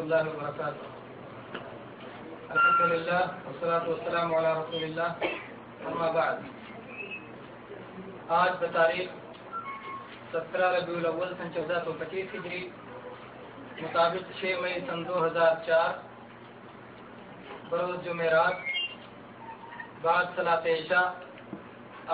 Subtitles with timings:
[0.00, 0.86] ورحمۃ اللہ وبرکاتہ
[2.48, 5.24] الحمد للہ والصلاة والسلام علی رسول اللہ
[5.86, 6.36] اما بعد
[8.34, 9.10] آج بتاریخ
[10.32, 12.62] سترہ ربیع الاول سن چودہ سو پچیس ہجری
[13.76, 15.92] مطابق چھ مئی سن دو ہزار چار
[17.70, 18.56] بروز جمعرات
[20.02, 21.06] بعد صلاح عشاء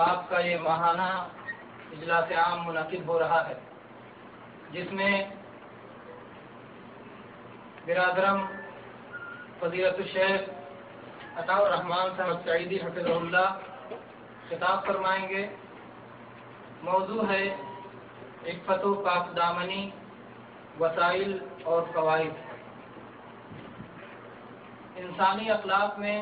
[0.03, 1.09] آپ کا یہ ماہانہ
[1.91, 3.59] اجلاس عام منعقد ہو رہا ہے
[4.71, 5.13] جس میں
[7.87, 8.45] برادرم
[9.59, 10.41] فضیرت الشیخ
[11.37, 13.49] عطاء الرحمان صاحب سعیدی حفظ اللہ
[14.49, 15.47] خطاب فرمائیں گے۔
[16.83, 17.55] موضوع ہے
[18.43, 19.89] ایک فتو پاک دامنی،
[20.79, 22.35] وسائل اور قواعد
[24.95, 26.17] انسانی اخلاق میں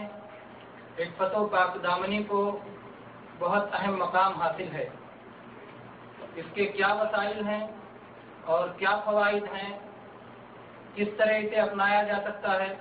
[0.95, 2.59] ایک فتو پاک دامنی کو
[3.39, 4.89] بہت اہم مقام حاصل ہے۔
[6.35, 7.67] اس کے کیا وسائل ہیں
[8.45, 9.79] اور کیا فوائد ہیں؟
[10.95, 12.73] کس طرح اسے اپنایا جا سکتا ہے،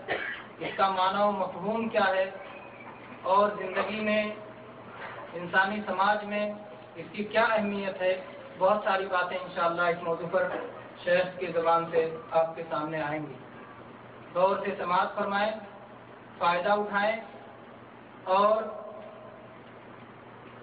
[0.58, 2.30] اس کا معنی و مفہوم کیا ہے؟
[3.22, 4.22] اور زندگی میں،
[5.32, 6.44] انسانی سماج میں
[6.96, 8.14] اس کی کیا اہمیت ہے؟
[8.58, 10.48] بہت ساری باتیں انشاءاللہ اس موضوع پر
[11.04, 13.34] شیخ کی زبان سے آپ کے سامنے آئیں گی۔
[14.34, 15.52] دور سے سماعت فرمائیں،
[16.38, 17.16] فائدہ اٹھائیں،
[18.38, 18.62] اور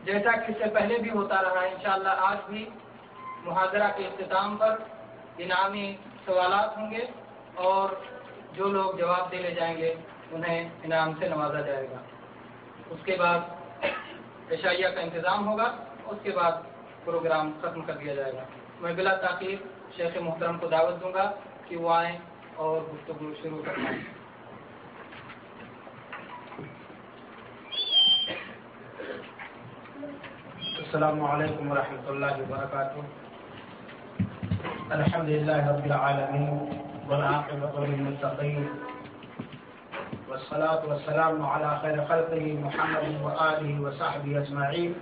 [0.06, 2.64] جیسا کہ اس سے پہلے بھی ہوتا رہا ہے انشاءاللہ آج بھی
[3.44, 4.76] محاذرہ کے اختتام پر
[5.38, 5.88] انعامی
[6.26, 7.06] سوالات ہوں گے۔
[7.56, 7.90] اور
[8.54, 9.96] جو لوگ جواب دے لے جائیں گے،
[10.32, 11.98] انہیں انعام سے نوازا جائے گا۔
[12.90, 13.40] اس کے بعد
[14.52, 15.76] عشائیہ کا انتظام ہوگا،
[16.06, 16.52] اس کے بعد
[17.06, 18.44] پروگرام ختم کر دیا جائے گا۔
[18.82, 19.56] میں بلا تاخیر
[19.98, 21.32] شیخ محترم کو دعوت دوں گا
[21.68, 22.18] کہ وہ آئیں
[22.56, 23.90] اور گفتگو شروع کرنا
[30.78, 33.00] السلام علیکم ورحمۃ اللہ وبرکاتہ۔
[34.90, 38.70] الحمد للہ رب العالمین۔ والعاقبة للمتقين.
[40.30, 44.94] والصلاة والسلام على خير خلقه محمد وآله وصحبه أجمعين.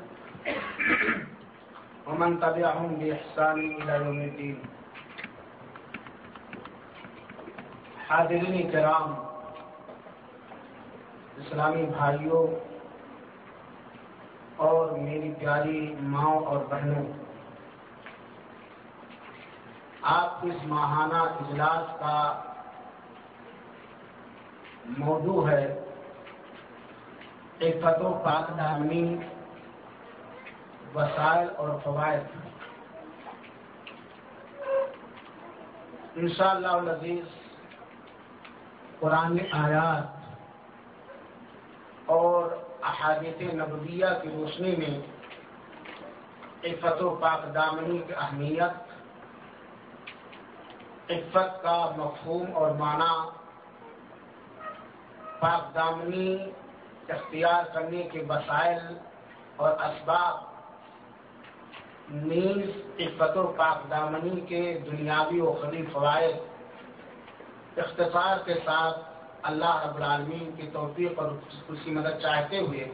[2.07, 4.57] ومن تبعهم بإحسان إلى يوم الدين.
[8.07, 9.13] حاضرین کرام،
[11.37, 12.45] اسلامی بھائیوں
[14.55, 17.05] اور میری پیاری ماؤں اور بہنوں
[20.01, 22.41] آپ اس ماہانہ اجلاس کا
[24.97, 25.65] موضوع ہے
[27.59, 29.17] ایک فتو پاک دامنی
[30.95, 32.23] وسائل اور فوائد۔
[36.15, 37.25] انشاءاللہ العزیز،
[38.99, 40.07] قرآن آیات
[42.05, 42.51] اور
[42.83, 44.99] احادیث نبویہ کی روشنی میں
[46.61, 48.88] ایک فتو پاک دامنی کی اہمیت
[51.09, 53.13] عفت کا مفہوم اور معنی
[55.39, 56.37] پاک دامنی
[57.09, 58.79] اختیار کرنے کے وسائل
[59.55, 60.37] اور اسباب
[62.11, 62.69] نیز
[62.99, 64.61] عفت و پاک دامنی کے
[64.91, 66.35] دنیاوی و خلی فوائد
[67.77, 68.99] اختصار کے ساتھ
[69.41, 71.31] اللہ رب العالمین کی توفیق اور
[71.67, 72.91] اس کی مدد چاہتے ہوئے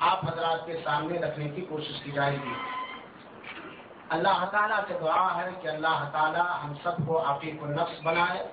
[0.00, 2.77] آپ حضرات کے سامنے رکھنے کی کوشش کی جائے گی۔
[4.08, 8.46] اللہ تعالیٰ سے دعا ہے کہ اللہ تعالیٰ ہم سب کو عقیق و نفس بنائے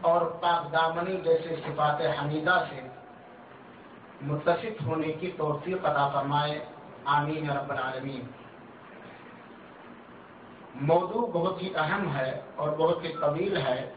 [0.00, 2.80] اور پاک دامنی جیسے صفات حمیدہ سے
[4.22, 6.64] متصف ہونے کی توفیق عطا فرمائے۔
[7.04, 8.26] آمین رب العالمین۔
[10.74, 13.92] موضوع بہت ہی اہم ہے اور بہت ہی طویل ہے،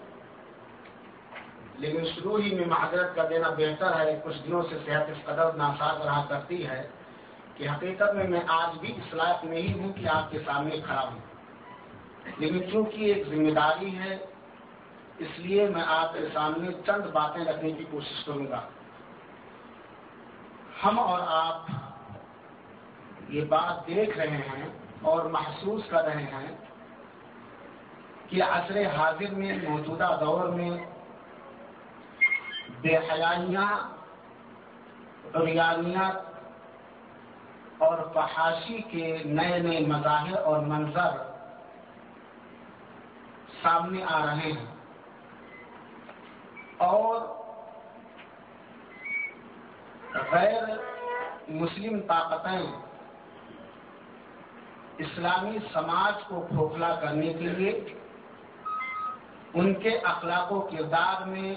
[1.77, 5.53] لیکن شروع ہی میں معذرت کر دینا بہتر ہے۔ کچھ دنوں سے صحت اس قدر
[5.53, 6.87] ناساز رہا کرتی ہے
[7.57, 11.07] کہ حقیقت میں میں آج بھی اس لائق نہیں ہوں کہ آپ کے سامنے کھڑا
[11.07, 11.19] ہوں۔
[12.37, 14.17] لیکن چونکہ ایک ذمہ داری ہے،
[15.17, 18.61] اس لیے میں آپ کے سامنے چند باتیں رکھنے کی کوشش کروں گا۔
[20.83, 21.61] ہم اور آپ
[23.29, 24.69] یہ بات دیکھ رہے ہیں
[25.01, 26.57] اور محسوس کر رہے ہیں
[28.27, 30.71] کہ عصر حاضر میں، موجودہ دور میں
[32.81, 33.97] بے حیاں
[35.39, 36.26] ریانیت
[37.77, 41.17] اور فحاشی کے نئے نئے مظاہر اور منظر
[43.61, 44.65] سامنے آ رہے ہیں۔
[46.77, 47.21] اور
[50.31, 50.63] غیر
[51.47, 52.61] مسلم طاقتیں
[54.97, 57.93] اسلامی سماج کو کھوکھلا کرنے کے لیے
[59.53, 61.55] ان کے اخلاق و کردار میں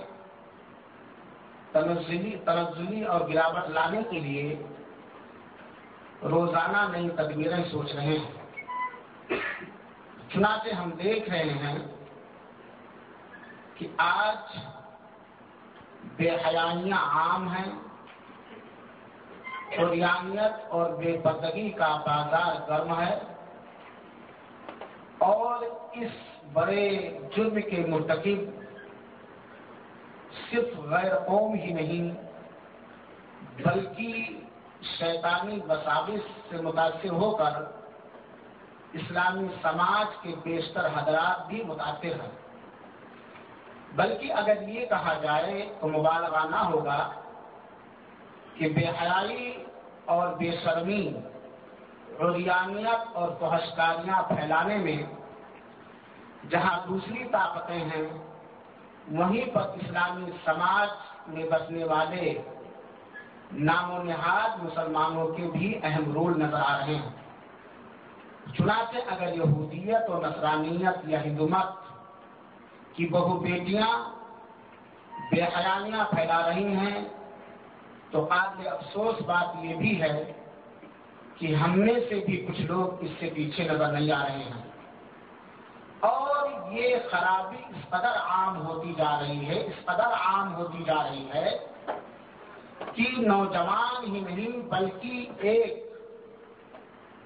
[1.73, 4.63] تنزلی تنزلی اور گراوٹ لانے کے لیے
[6.23, 8.41] روزانہ نئی تدبیریں سوچ رہے ہیں۔
[10.33, 11.79] چنانچہ ہم دیکھ رہے ہیں
[13.75, 14.59] کہ آج
[16.17, 17.73] بے حیانیاں عام ہیں۔
[19.79, 23.19] اوریانیت اور بے پردگی کا بازار گرم ہے۔
[25.19, 26.11] اور اس
[26.53, 28.61] بڑے جرم کے مرتکب
[30.51, 32.15] صرف غیر قوم ہی نہیں،
[33.63, 34.40] بلکہ
[34.83, 37.63] شیطانی وساوس سے متاثر ہو کر
[38.93, 42.37] اسلامی سماج کے بیشتر حضرات بھی متاثر ہیں۔
[43.97, 47.11] بلکہ اگر یہ کہا جائے تو مبالغہ نہ ہوگا
[48.55, 49.65] کہ بے حیائی
[50.05, 51.03] اور بے شرمی
[52.21, 55.03] رویانیت اور فحشکاریاں پھیلانے میں
[56.51, 58.09] جہاں دوسری طاقتیں ہیں،
[59.13, 60.89] وہیں پر اسلامی سماج
[61.27, 62.39] میں بسنے والے
[63.53, 67.11] نام و نہاد مسلمانوں کے بھی اہم رول نظر آ رہے ہیں۔
[68.59, 71.67] چنانچہ اگر یہودیت اور نصرانیت یا ہندومت
[72.97, 74.21] کی بہو بیٹیاں
[75.31, 77.05] بے حیانیاں پھیلا رہی ہیں،
[78.11, 80.33] تو قابل افسوس بات یہ بھی ہے
[81.35, 84.63] کہ ہم میں سے بھی کچھ لوگ اس سے پیچھے نظر نہیں آ رہے ہیں۔
[86.01, 91.03] اور یہ خرابی اس قدر عام ہوتی جا رہی ہے، اس قدر عام ہوتی جا
[91.11, 91.59] رہی ہے
[92.95, 95.91] کہ نوجوان ہی نہیں، بلکہ ایک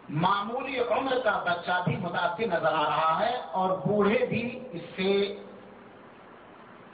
[0.09, 5.39] معمولی عمر کا بچہ بھی متاثر نظر آ رہا ہے اور بوڑھے بھی اس سے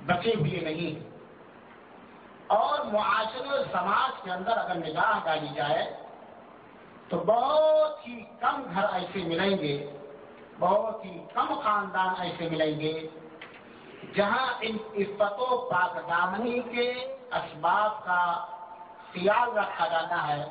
[0.07, 1.11] بچے ہوئے نہیں۔
[2.47, 5.97] اور معاشرے سماج کے اندر اگر نگاہ ڈالی جائے،
[7.09, 9.91] تو بہت ہی کم گھر ایسے ملیں گے،
[10.59, 13.07] بہت ہی کم خاندان ایسے ملیں گے،
[14.15, 18.23] جہاں ان عفت و پاک دامنی کے اسباب کا
[19.13, 20.43] خیال رکھا جاتا ہے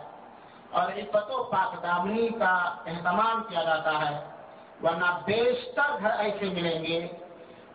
[0.69, 2.53] اور عفت و پاک دامنی کا
[2.85, 4.15] اہتمام کیا جاتا ہے،
[4.83, 6.99] ورنہ بیشتر گھر ایسے ملیں گے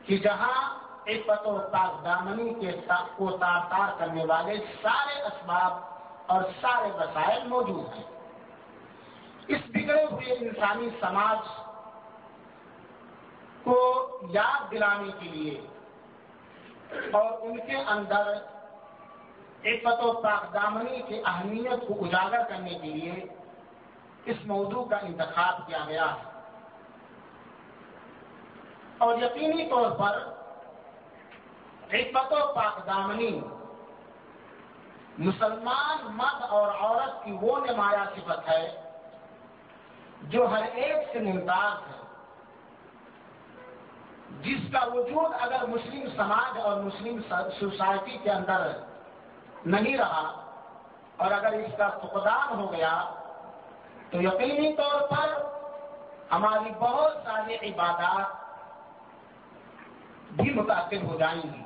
[0.06, 0.58] کہ جہاں
[1.06, 2.70] عفت و پاک دامنی کے
[3.16, 5.72] کو تار تار کرنے والے سارے اسباب
[6.26, 8.04] اور سارے وسائل موجود ہیں۔
[9.48, 11.48] اس بگڑے ہوئے انسانی سماج
[13.64, 13.76] کو
[14.30, 15.60] یاد دلانے کے لیے
[17.12, 18.32] اور ان کے اندر
[19.64, 23.26] عفت و پاک دامنی کی اہمیت کو اجاگر کرنے کے لیے
[24.24, 26.40] اس موضوع کا انتخاب کیا گیا ہے۔
[28.98, 30.18] اور یقینی طور پر
[31.92, 33.40] حکمت و پاک دامنی
[35.18, 38.90] مسلمان مرد اور عورت کی وہ نمایاں صفت ہے
[40.22, 42.04] جو ہر ایک سے ممتاز ہے۔
[44.40, 47.20] جس کا وجود اگر مسلم سماج اور مسلم
[47.60, 48.72] سوسائٹی کے اندر
[49.66, 50.44] نہیں رہا
[51.16, 53.10] اور اگر اس کا فقدان ہو گیا
[54.10, 55.42] تو یقینی طور پر
[56.32, 58.42] ہماری بہت ساری عبادات
[60.32, 61.62] بھی متاثر ہو جائیں گی۔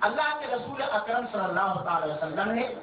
[0.00, 2.74] اللہ کے رسول اکرم صلی اللہ تعالی وسلم نے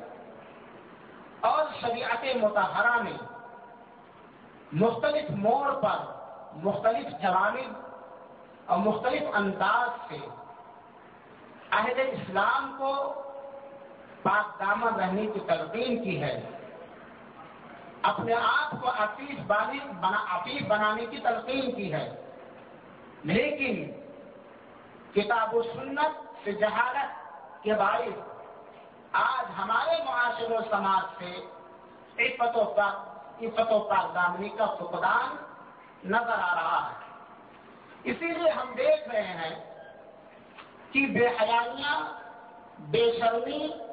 [1.39, 3.18] اور شریعت متحرہ میں
[4.72, 5.98] مختلف موڑ پر
[6.54, 7.74] مختلف جوانب
[8.66, 10.18] اور مختلف انداز سے
[11.72, 13.24] اہل اسلام کو
[14.29, 16.50] پاک دامن رہنے کی تلقین کی ہے۔
[18.01, 22.31] اپنے آپ کو عفیف بنا عفیف بنانے کی تلقین کی ہے۔
[23.24, 23.91] لیکن
[25.13, 27.10] کتاب و سنت سے جہالت
[27.63, 28.19] کے باعث
[29.12, 31.46] آج ہمارے معاشر و سماج سے
[32.25, 32.79] عفت و
[33.41, 35.36] عفت و پاک دامنی کا فقدان
[36.12, 37.05] نظر آ رہا ہے۔
[38.03, 39.84] اسی لیے ہم دیکھ رہے ہیں
[40.91, 42.01] کہ بے حیالیاں
[42.79, 43.87] بے شرمی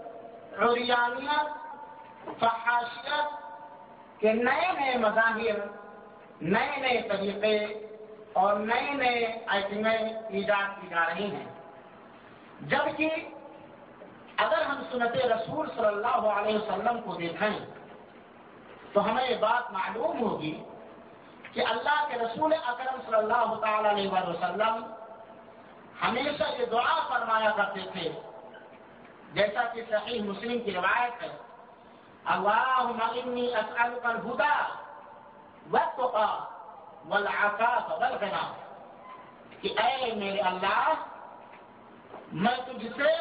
[2.41, 3.27] فحاشیت
[4.21, 5.59] کے نئے نئے مظاہر،
[6.41, 7.57] نئے نئے طریقے
[8.33, 11.45] اور نئے نئے آئٹمیں ایجاد کی جا رہی ہیں۔
[12.61, 13.11] جبکہ
[14.37, 17.59] اگر ہم سنت رسول صلی اللہ علیہ وسلم کو دیکھیں،
[18.93, 20.65] تو ہمیں یہ بات معلوم ہوگی
[21.53, 24.85] کہ اللہ کے رسول اکرم صلی اللہ تعالی علیہ وسلم
[26.03, 28.11] ہمیشہ یہ دعا فرمایا کرتے تھے
[29.35, 31.37] جیسا کہ صحیح مسلم کی روایت ہے،
[32.25, 34.57] اللہم انی اسألک الہدا
[35.71, 36.29] والتقا
[37.09, 38.45] والعفاف والغنا
[39.61, 40.93] کہ اے میرے اللہ،
[42.33, 43.13] میں تجھ سے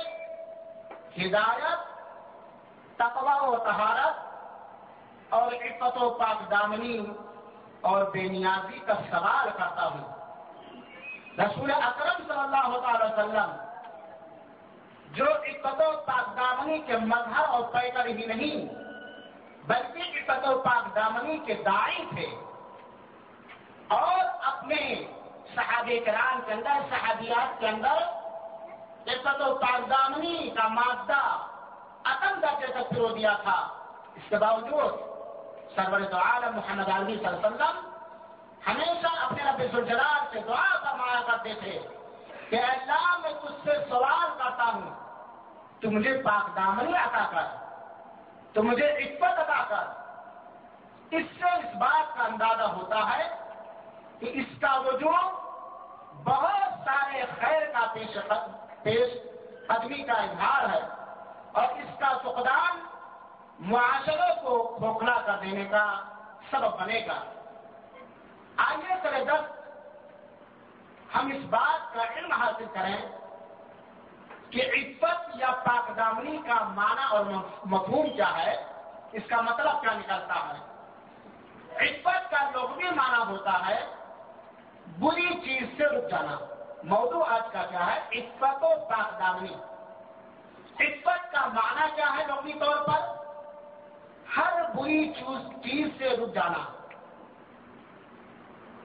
[1.17, 1.91] ہدایت،
[2.97, 6.97] تقوی و طہارت اور عفت و پاک دامنی
[7.81, 10.05] اور بے نیازی کا سوال کرتا ہوں۔
[11.39, 13.55] رسول اکرم صلی اللہ تعالی وسلم
[15.13, 18.73] جو عفت و پاک دامنی کے مظہر اور پیکر ہی نہیں،
[19.67, 22.27] بلکہ عفت و پاک دامنی کے دائی تھے۔
[23.87, 25.03] اور اپنے
[25.55, 28.23] صحابہ کرام کے اندر، صحابیات کے اندر
[29.07, 31.45] عزت و پاکدامنی کا مادہ
[32.05, 33.67] عدم درجے تک پرو دیا تھا۔
[34.15, 34.93] اس کے باوجود
[35.75, 37.89] سرور تو عالم محمد علی صلی اللہ علیہ وسلم
[38.67, 42.02] ہمیشہ اپنے رب الجلال سے دعا فرمایا کرتے تھے۔
[42.49, 44.89] کہ اللہ میں تجھ سے سوال کرتا ہوں،
[45.81, 47.45] تو مجھے پاک دامنی عطا کر،
[48.53, 50.01] تو مجھے عزت عطا کر۔
[51.11, 53.27] اس سے اس بات کا اندازہ ہوتا ہے
[54.19, 55.41] کہ اس کا وجود
[56.23, 58.17] بہت سارے خیر کا پیش
[58.83, 59.11] پیش
[59.67, 60.81] قدمی کا اظہار ہے
[61.51, 62.79] اور اس کا فقدان
[63.59, 65.85] معاشرے کو کھوکھلا کر دینے کا
[66.51, 67.19] سبب بنے گا۔
[68.57, 69.62] آئیے کرے دس
[71.15, 72.97] ہم اس بات کا علم حاصل کریں
[74.49, 77.25] کہ عفت یا پاک دامنی کا معنی اور
[77.65, 78.65] مفہوم کیا ہے،
[79.11, 80.59] اس کا مطلب کیا نکلتا ہے؟
[81.75, 83.85] عفت کا لغوی معنی ہوتا ہے
[84.99, 86.37] بری چیز سے رک جانا۔
[86.83, 89.53] موضوع آج کا کیا ہے؟ عفت و پاک دامنی
[90.79, 93.01] عفت کا معنی کیا ہے لوگی طور پر؟
[94.37, 95.13] ہر بری
[95.63, 96.82] چیز سے رک جانا۔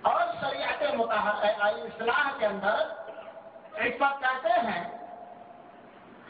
[0.09, 2.83] اور شریعت اصلاح کے اندر
[3.79, 4.83] عفت کہتے ہیں،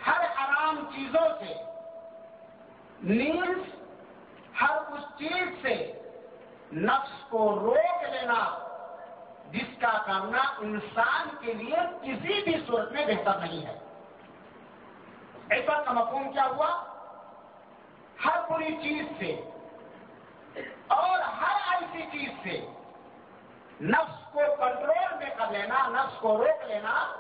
[0.07, 1.55] ہر حرام چیزوں سے
[3.03, 3.59] نیز
[4.61, 5.75] ہر اس چیز سے
[6.73, 8.41] نفس کو روک لینا،
[9.51, 13.79] جس کا کرنا انسان کے لیے کسی بھی صورت میں بہتر نہیں ہے۔
[15.51, 16.71] ایسا کا مفہوم کیا ہوا؟
[18.25, 19.31] ہر بری چیز سے
[20.87, 22.57] اور ہر ایسی چیز سے
[23.81, 27.17] نفس کو کنٹرول میں کر لینا، نفس کو روک لینا،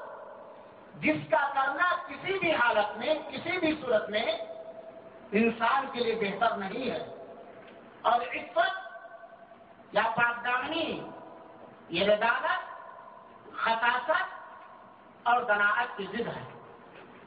[0.94, 4.24] جس کا کرنا کسی بھی حالت میں، کسی بھی صورت میں
[5.32, 7.14] انسان کے لیے بہتر نہیں ہے۔
[8.02, 8.78] اور عفت
[9.92, 11.10] یا پاکدامنی،
[11.88, 12.68] یہ ردالت،
[13.56, 14.22] خطاست
[15.22, 16.42] اور دناعت کی ضد ہے۔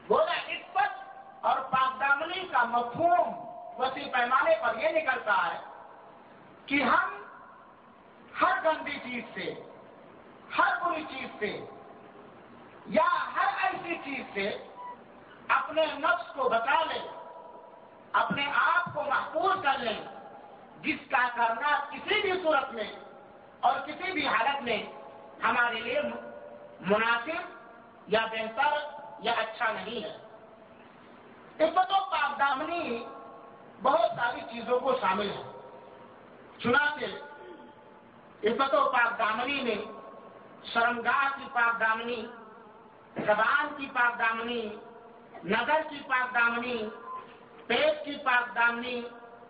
[0.07, 1.03] بولا عفت
[1.41, 3.45] اور پاکدامنی کا مفہوم
[3.79, 5.59] وسیع پیمانے پر یہ نکلتا ہے
[6.65, 7.20] کہ ہم
[8.41, 9.53] ہر گندی چیز سے،
[10.57, 11.65] ہر بری چیز سے،
[12.85, 14.67] یا ہر ایسی چیز سے
[15.47, 17.07] اپنے نفس کو بچا لیں
[18.11, 19.99] اپنے آپ کو محفوظ کر لیں
[20.81, 22.91] جس کا کرنا کسی بھی صورت میں
[23.59, 24.83] اور کسی بھی حالت میں
[25.43, 26.01] ہمارے لیے
[26.81, 27.41] مناسب
[28.07, 28.77] یا بہتر
[29.19, 30.17] یا اچھا نہیں ہے۔
[31.65, 33.05] عبت و پاکدامنی
[33.81, 35.43] بہت ساری چیزوں کو شامل ہے۔
[36.57, 36.95] چنا
[38.41, 39.81] کے عبت و پاکدامنی میں،
[40.73, 42.25] شرمگاہ کی پاکدامنی
[43.17, 44.69] زبان کی پاکدامنی،
[45.43, 46.89] نگر کی پاکدامنی،
[47.67, 49.01] پیٹ کی پاکدامنی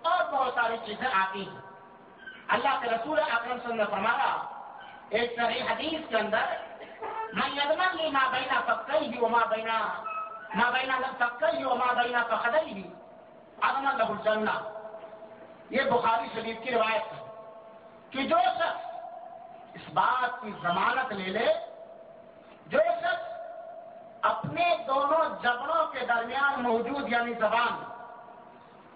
[0.01, 1.61] اور بہت ساری چیزیں آتی ہیں۔
[2.47, 4.31] اللہ کے رسول اکرم صلی اللہ نے فرمایا،
[5.09, 6.45] ایک صحیح حدیث کے اندر
[7.33, 10.03] میں یدمن لی ماں بینا پکئی بھی وما بینا
[10.55, 12.87] ماں بینا پکئی وما بینا پخدئی بھی
[13.61, 14.55] ادمن لہ الجنہ.
[15.69, 17.20] یہ بخاری شریف کی روایت ہے۔
[18.11, 18.85] کہ جو شخص
[19.73, 21.53] اس بات کی ضمانت لے لے،
[22.67, 23.29] جو شخص
[24.21, 27.83] اپنے دونوں جبڑوں کے درمیان موجود یعنی زبان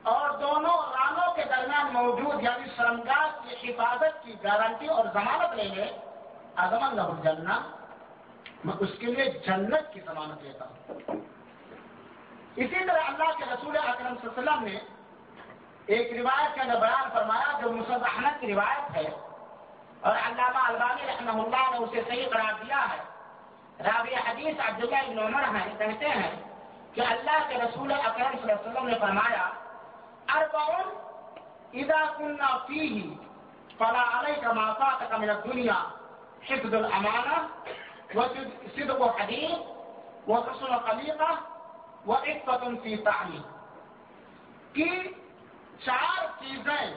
[0.04, 5.64] اور دونوں رانوں کے درمیان موجود یعنی شرمگاہ کی حفاظت کی گارنٹی اور ضمانت لے
[5.64, 5.92] لے
[6.56, 7.60] ازمن لہ الجنہ
[8.64, 11.20] میں اس کے لیے جنت کی ضمانت لیتا ہوں۔
[12.56, 14.80] اسی طرح اللہ کے رسول اکرم صلی اللہ علیہ وسلم نے
[15.94, 19.10] ایک روایت کے اندر بیان فرمایا جو مسد احمد کی روایت ہے
[20.02, 23.02] اور علامہ البانی رحمہ اللہ نے اسے صحیح قرار دیا ہے۔
[23.86, 26.34] رابع حدیث عبداللہ ابن عمر ہیں، کہتے ہیں
[26.94, 29.46] کہ اللہ کے رسول اکرم صلی اللہ علیہ وسلم نے فرمایا،
[30.36, 30.88] اربعون
[31.74, 32.98] اذا كنا فيه
[33.80, 35.80] فلا عليك ما فاتك من الدنيا
[36.50, 37.38] حفظ الامانه
[38.16, 39.58] وصدق حديث
[40.28, 41.32] وحسن خليقه
[42.06, 43.44] وعفه في تعليم
[44.74, 44.90] کی
[45.80, 46.94] چار چیزیں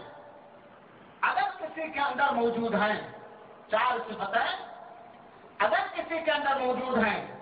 [1.21, 3.09] اگر کسی کے اندر موجود ہیں،
[3.71, 4.67] چار صفتیں
[5.59, 7.35] اگر کسی کے اندر موجود ہیں،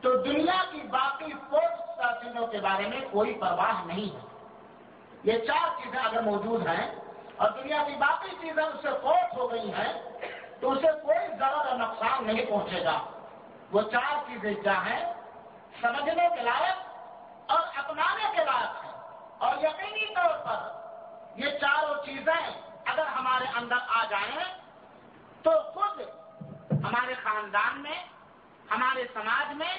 [0.00, 1.84] تو دنیا کی باقی پوسٹ
[2.22, 4.20] چیزوں کے بارے میں کوئی پرواہ نہیں ہے۔
[5.24, 6.94] یہ چار چیزیں اگر موجود ہیں
[7.36, 9.92] اور دنیا کی باقی چیزیں اس سے فوت ہو گئی ہیں،
[10.60, 13.00] تو اسے کوئی ضرر اور نقصان نہیں پہنچے گا۔
[13.72, 15.14] وہ چار چیزیں کیا ہیں؟
[15.80, 16.76] سمجھنے کے لائق
[17.50, 18.83] اور اپنانے کے لائق۔ ہیں
[19.44, 22.42] اور یقینی طور پر یہ چاروں چیزیں
[22.84, 24.44] اگر ہمارے اندر آ جائیں
[25.42, 26.00] تو خود
[26.84, 27.98] ہمارے خاندان میں،
[28.70, 29.74] ہمارے سماج میں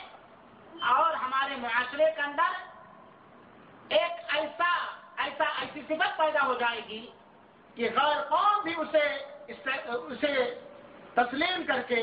[0.91, 2.51] اور ہمارے معاشرے کے اندر
[3.89, 4.71] ایک ایسا
[5.23, 7.05] ایسا، ایسی صفت پیدا ہو جائے گی
[7.77, 9.07] کہ غیر قوم بھی اسے
[9.47, 10.33] اسے
[11.13, 12.01] تسلیم کر کے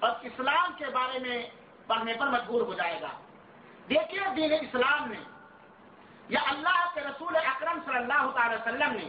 [0.00, 1.38] اور اسلام کے بارے میں
[1.86, 3.12] پڑھنے پر مجبور ہو جائے گا۔
[3.88, 5.22] دیکھیے دین اسلام میں
[6.30, 9.08] یا اللہ کے رسول اکرم صلی اللہ تعالی وسلم نے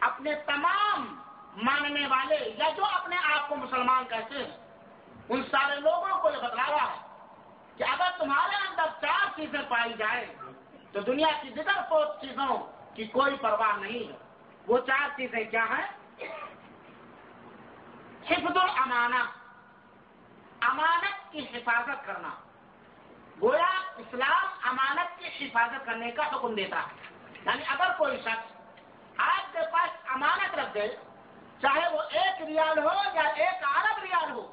[0.00, 1.22] اپنے تمام
[1.62, 4.56] ماننے والے یا جو اپنے آپ کو مسلمان کہتے ہیں،
[5.28, 6.98] ان سارے لوگوں کو یہ بتلایا ہے
[7.76, 10.36] کہ اگر تمہارے اندر چار چیزیں پائی جائے
[10.92, 14.16] تو دنیا کی دیگر پوت چیزوں کی کوئی پرواہ نہیں۔ ہے
[14.66, 15.86] وہ چار چیزیں کیا ہیں؟
[18.30, 19.22] حفظ الامانہ،
[20.60, 22.30] امانت کی حفاظت کرنا۔
[23.42, 27.14] گویا اسلام امانت کی حفاظت کرنے کا حکم دیتا ہے۔
[27.46, 28.52] یعنی اگر کوئی شخص
[29.16, 30.88] آپ کے پاس امانت رکھ دے،
[31.62, 34.52] چاہے وہ ایک ریال ہو یا ایک ارب ریال ہو،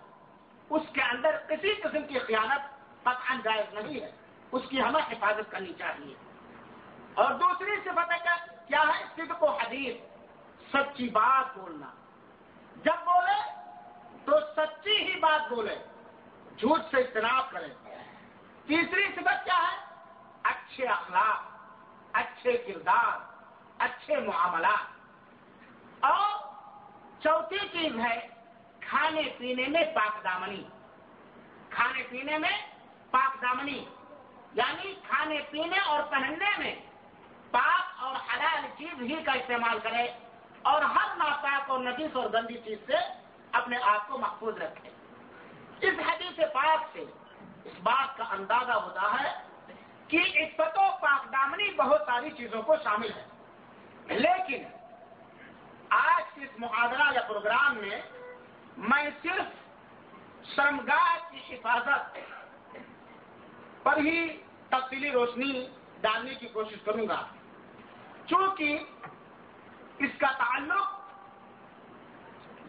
[0.69, 4.11] اس کے اندر کسی قسم کی خیانت قطعا جائز نہیں ہے۔
[4.51, 6.15] اس کی ہمیں حفاظت کرنی چاہیے۔
[7.13, 8.27] اور دوسری صفت
[8.67, 9.95] کیا ہے؟ صدق و حدیث،
[10.73, 11.85] سچی بات بولنا۔
[12.75, 13.51] جب بولے
[14.25, 15.75] تو سچی ہی بات بولے،
[16.57, 17.67] جھوٹ سے اجتناب کرے۔
[18.67, 19.77] تیسری صفت کیا ہے؟
[20.43, 21.43] اچھے اخلاق،
[22.13, 23.41] اچھے کردار،
[23.77, 24.97] اچھے معاملات۔
[25.99, 26.53] اور
[27.23, 28.27] چوتھی چیز ہے
[28.79, 30.63] کھانے پینے میں پاک دامنی۔
[31.69, 32.67] کھانے پینے میں
[33.11, 33.85] پاک دامنی
[34.53, 36.75] یعنی کھانے پینے اور پہننے میں
[37.51, 40.07] پاک اور حلال چیز ہی کا استعمال کرے
[40.61, 42.97] اور ہر ناپاک اور نجیس اور گندی چیز سے
[43.51, 44.89] اپنے آپ کو محفوظ رکھے۔
[45.81, 47.05] اس حدیث پاک سے
[47.67, 49.31] اس بات کا اندازہ ہوتا ہے
[50.07, 53.25] کہ عفت و پاک دامنی بہت ساری چیزوں کو شامل ہے۔
[54.07, 54.63] لیکن
[55.89, 58.01] آج کے اس محاذرہ یا پروگرام میں
[58.77, 59.47] میں صرف
[60.55, 62.17] شرمگاہ کی حفاظت
[63.83, 65.67] پر ہی تفصیلی روشنی
[66.01, 67.27] ڈالنے کی کوشش کروں گا۔
[68.25, 68.79] چونکہ
[69.99, 70.87] اس کا تعلق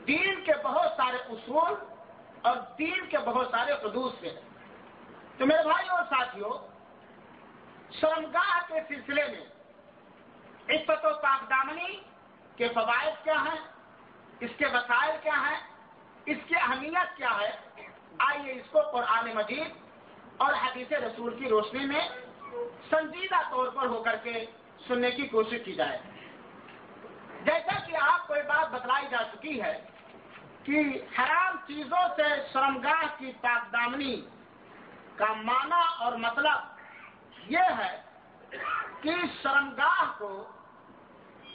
[0.07, 1.75] دین کے بہت سارے اصول
[2.43, 4.48] اور دین کے بہت سارے حدود سے ہے۔
[5.39, 6.69] تو میرے بھائی اور ساتھیوں
[7.93, 9.45] شرمگاہ کے سلسلے میں
[10.77, 12.01] عفت و پاک دامنی
[12.57, 13.61] کے فوائد کیا ہیں؟
[14.41, 15.61] اس کے وسائل کیا ہیں؟
[16.27, 17.51] اس کی اہمیت کیا ہے؟
[18.19, 19.71] آئیے اس کو قرآن مجید
[20.37, 22.09] اور حدیث رسول کی روشنی میں
[22.91, 24.45] سنجیدہ طور پر ہو کر کے
[24.89, 25.99] سننے کی کوشش کی جائے۔
[27.45, 29.85] جیسا کہ آپ کو یہ بات بتلائی جا چکی ہے
[30.63, 30.81] کہ
[31.19, 32.23] حرام چیزوں سے
[32.53, 34.21] شرمگاہ کی پاک دامنی
[35.19, 36.59] کا معنی اور مطلب
[37.51, 37.91] یہ ہے
[39.03, 40.31] کہ شرمگاہ کو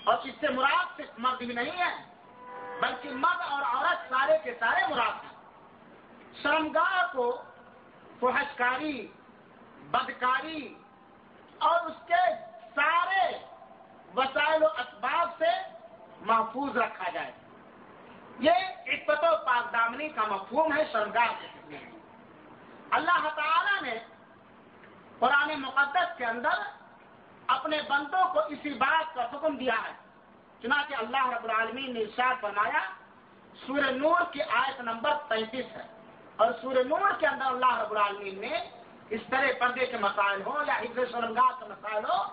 [0.05, 1.93] اور اس سے مراد صرف مرد بھی نہیں ہے،
[2.81, 5.35] بلکہ مرد اور عورت سارے کے سارے مراد ہیں۔
[6.41, 7.27] شرمگاہ کو
[8.19, 9.07] فحشکاری،
[9.91, 10.73] بدکاری
[11.61, 12.23] اور اس کے
[12.75, 13.25] سارے
[14.15, 15.51] وسائل و اسباب سے
[16.21, 17.31] محفوظ رکھا جائے۔
[18.39, 18.51] یہ
[18.87, 21.47] عفت و پاک دامنی کا مفہوم ہے شرمگاہ کے
[22.93, 23.99] اللہ تعالی نے
[25.19, 26.49] قرآن مقدس کے اندر
[27.47, 29.91] اپنے بندوں کو اسی بات کا حکم دیا ہے۔
[30.61, 32.79] چنانچہ اللہ رب العالمین نے ارشاد فرمایا،
[33.67, 35.87] سورہ نور کی آیت نمبر تینتیس ہے۔
[36.35, 38.69] اور سورہ نور کے اندر اللہ رب العالمین نے
[39.09, 42.23] اس طرح پردے کے مسائل ہو یا حفظ شرمگاہ کے مسائل ہو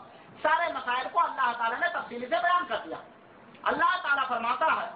[0.43, 2.97] سارے مسائل کو اللہ تعالیٰ نے تفصیلی سے بیان کر دیا۔
[3.63, 4.91] اللہ تعالیٰ فرماتا ہے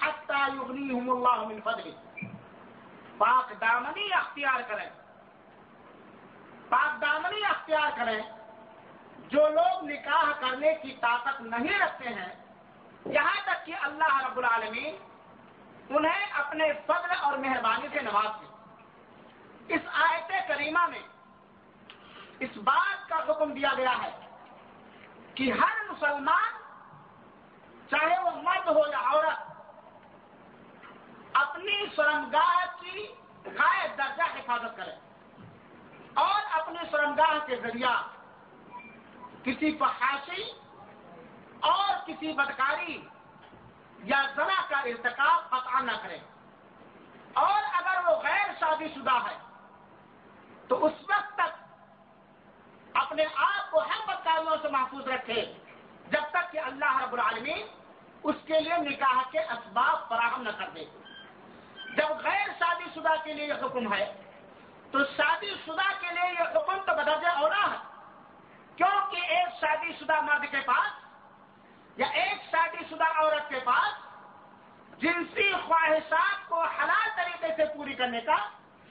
[0.00, 1.90] حتی یغنیہم اللہ من فضل
[3.18, 4.90] پاک دامنی اختیار کریں۔
[6.68, 8.22] پاک دامنی اختیار کریں۔
[9.28, 12.34] جو لوگ نکاح کرنے کی طاقت نہیں رکھتے ہیں،
[13.06, 14.96] یہاں تک کہ اللہ رب العالمین
[15.90, 21.02] انہیں اپنے فضل اور مہربانی سے نواز دے اس آیت کریمہ میں
[22.40, 24.10] اس بات کا حکم دیا گیا ہے
[25.34, 26.52] کہ ہر مسلمان
[27.90, 29.53] چاہے وہ مرد ہو یا عورت
[31.34, 33.06] اپنی شرمگاہ کی
[33.44, 34.94] غائب درجہ حفاظت کرے
[36.16, 37.94] اور اپنی شرمگاہ کے ذریعہ
[39.42, 40.42] کسی فحاشی
[41.62, 43.00] اور کسی بدکاری
[44.04, 46.18] یا زنا کا ارتکاب قطع نہ کرے
[47.36, 49.36] اور اگر وہ غیر شادی شدہ ہے
[50.68, 55.44] تو اس وقت تک اپنے آپ کو ہر بدکاریوں سے محفوظ رکھے
[56.10, 57.66] جب تک کہ اللہ رب العالمین
[58.24, 60.84] اس کے لیے نکاح کے اسباب فراہم نہ کر دے۔
[61.96, 64.04] جب غیر شادی شدہ کے لیے یہ حکم ہے،
[64.90, 67.78] تو شادی شدہ کے لیے یہ حکم تو بدرجہ اولا ہے۔
[68.76, 73.92] کیونکہ ایک شادی شدہ مرد کے پاس یا ایک شادی شدہ عورت کے پاس
[75.00, 78.36] جنسی خواہشات کو حلال طریقے سے پوری کرنے کا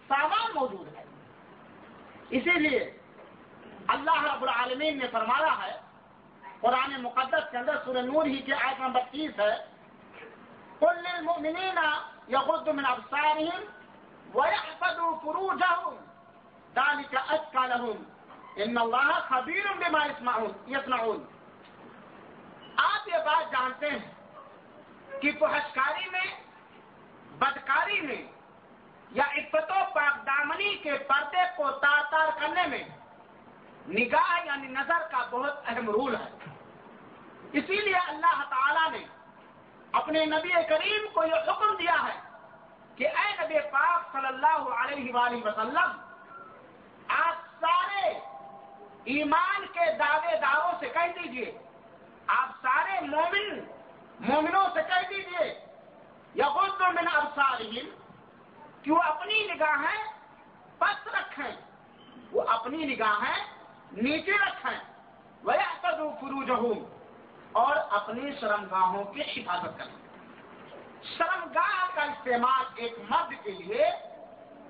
[0.08, 1.04] سامان موجود ہے۔
[2.30, 2.98] اسی لیے
[3.88, 5.80] اللہ رب العالمین نے فرمایا ہے،
[6.60, 9.54] قرآن مقدس کے اندر سورہ نور ہی کے آیت نمبر تیس ہے،
[10.80, 11.02] قل
[12.28, 13.64] للمؤمنین یغض من ابصارهم
[14.34, 15.96] ويحفظوا فروجهم.
[16.76, 18.04] ذلك اتقى لهم.
[18.56, 20.06] ان اللہ خبیر بما
[20.68, 21.24] يصنعون
[22.76, 24.14] آپ یہ بات جانتے ہیں
[25.22, 26.42] کہ پہشکاری میں،
[27.38, 28.32] بدکاری میں،
[29.12, 32.84] یا عفت و پاک دامنی کے پردے کو تار تار کرنے میں
[33.88, 36.32] نگاہ یعنی نظر کا بہت اہم رول ہے۔
[37.52, 39.23] اسی لیے اللہ تعالی نے
[39.93, 42.19] اپنے نبی کریم کو یہ حکم دیا ہے
[42.97, 45.91] کہ اے نبی پاک صلی اللہ علیہ وآلہ وسلم،
[47.17, 48.13] آپ سارے
[49.13, 51.51] ایمان کے دعوے داروں سے کہہ دیجیے،
[52.38, 53.60] آپ سارے مومن
[54.27, 55.53] مومنوں سے کہہ دیجیے
[56.36, 57.89] یا خود من ابصارہم
[58.84, 60.01] کہ وہ اپنی نگاہیں
[60.79, 61.51] پس رکھیں،
[62.32, 63.41] وہ اپنی نگاہیں
[63.93, 64.77] نیچے رکھیں
[65.43, 66.79] وَيَحْتَدُوا فُرُوجَهُمْ
[67.93, 69.95] اور اپنی شرمگاہوں کی حفاظت کریں
[71.03, 73.86] شرمگاہ کا استعمال ایک مرد کے لیے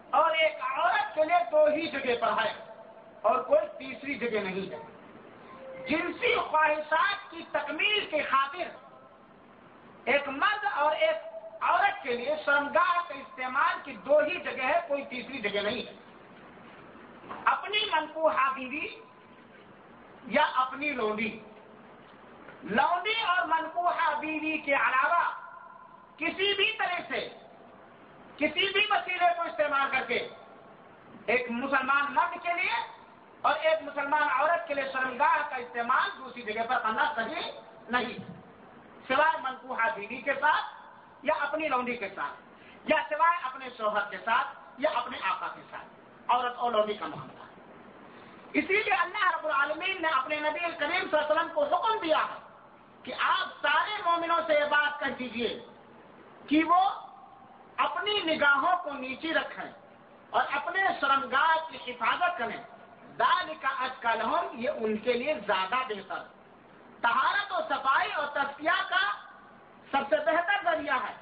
[0.09, 2.53] اور ایک عورت کے لیے دو ہی جگہ پر ہے
[3.21, 4.81] اور کوئی تیسری جگہ نہیں ہے۔
[5.87, 8.67] جنسی خواہشات کی تکمیل کے خاطر
[10.05, 11.17] ایک مرد اور ایک
[11.61, 15.85] عورت کے لیے شرمگاہ کا استعمال کی دو ہی جگہ ہے، کوئی تیسری جگہ نہیں
[15.85, 15.93] ہے۔
[17.45, 18.87] اپنی منقوہ بیوی
[20.23, 21.39] یا اپنی لونڈی۔
[22.63, 25.23] لونڈی اور منقوہ بیوی کے علاوہ
[26.17, 27.27] کسی بھی طرح سے،
[28.37, 30.19] کسی بھی وسیلے کو استعمال کر کے
[31.25, 32.75] ایک مسلمان مرد کے لیے
[33.41, 37.51] اور ایک مسلمان عورت کے لیے شرمگاہ کا استعمال دوسری جگہ پر کرنا صحیح
[37.89, 38.17] نہیں۔
[39.07, 44.17] سوائے منقوہ بیوی کے ساتھ یا اپنی لونڈی کے ساتھ، یا سوائے اپنے شوہر کے
[44.25, 47.41] ساتھ یا اپنے آقا کے ساتھ، عورت اور لونڈی کا معاملہ۔
[48.53, 51.99] اسی لیے اللہ رب العالمین نے اپنے نبی کریم صلی اللہ علیہ وسلم کو حکم
[52.03, 52.41] دیا ہے
[53.03, 55.65] کہ آپ سارے مومنوں سے یہ بات کر دیجیے
[56.47, 56.89] کہ وہ
[57.77, 59.71] اپنی نگاہوں کو نیچے رکھیں
[60.29, 62.63] اور اپنے شرمگاہ کی حفاظت کریں۔
[63.19, 66.23] دال کا اج کا لہم یہ ان کے لیے زیادہ بہتر۔
[67.01, 69.11] تہارت و صفائی اور تسکیہ کا
[69.91, 71.13] سب سے بہتر ذریعہ ہے۔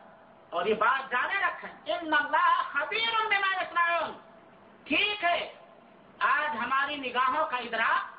[0.49, 3.15] اور یہ بات جانے رکھیں۔ ان اللہ خبیر
[3.61, 4.11] اسلام
[4.83, 5.53] ٹھیک ہے،
[6.19, 8.11] آج ہماری نگاہوں کا ادراک۔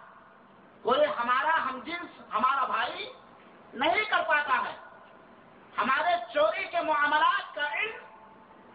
[0.83, 3.13] کوئی ہمارا ہم جنس، ہمارا بھائی
[3.73, 4.77] نہیں کر پاتا ہے۔
[5.79, 8.05] ہمارے چوری کے معاملات کا علم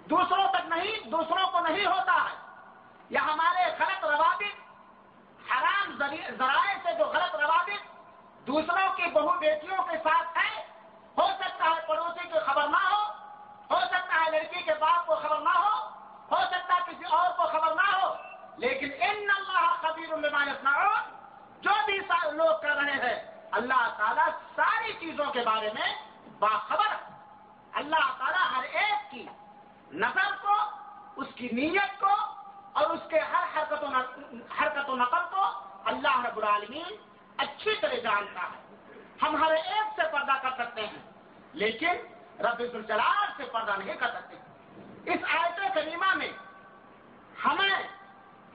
[0.06, 2.36] دوسروں تک نہیں، دوسروں کو نہیں ہوتا ہے۔
[3.10, 4.68] یا ہمارے غلط روابط،
[5.52, 5.98] حرام
[6.38, 7.98] ذرائع سے جو غلط روابط
[8.48, 10.66] دوسروں کی بہو بیٹیوں کے ساتھ ہے
[11.18, 13.14] ہو سکتا ہے پڑوسی کی خبر نہ ہو
[13.70, 15.90] ہو سکتا ہے لڑکی کے باپ کو خبر نہ ہو
[16.32, 18.14] ہو سکتا ہے کسی اور کو خبر نہ ہو۔
[18.58, 20.18] لیکن ان اللہ خبیر
[20.64, 20.70] نہ
[21.62, 22.00] جو بھی
[22.32, 24.28] لوگ کر رہے ہیں، اللہ تعالیٰ
[24.88, 25.88] ساری چیزوں کے بارے میں
[26.40, 26.94] باخبر
[27.74, 29.26] اللہ تعالیٰ ہر ایک کی
[29.94, 30.56] نظر کو،
[31.16, 32.14] اس کی نیت کو
[32.74, 33.90] اور اس کے ہر حرکت و
[34.60, 35.44] حرکت و نقل کو
[35.86, 36.96] اللہ رب العالمین
[37.38, 41.04] اچھی طرح جانتا ہے۔ ہم ہر ایک سے پردہ کر سکتے ہیں،
[41.54, 41.94] لیکن
[42.40, 44.36] رب الجلال سے پردہ نہیں کر سکتے۔
[45.12, 46.32] اس آیت کریمہ میں
[47.46, 47.78] ہمیں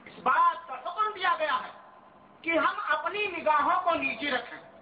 [0.05, 1.71] اس بات کا حکم دیا گیا ہے
[2.41, 4.72] کہ ہم اپنی نگاہوں کو نیچے رکھیں۔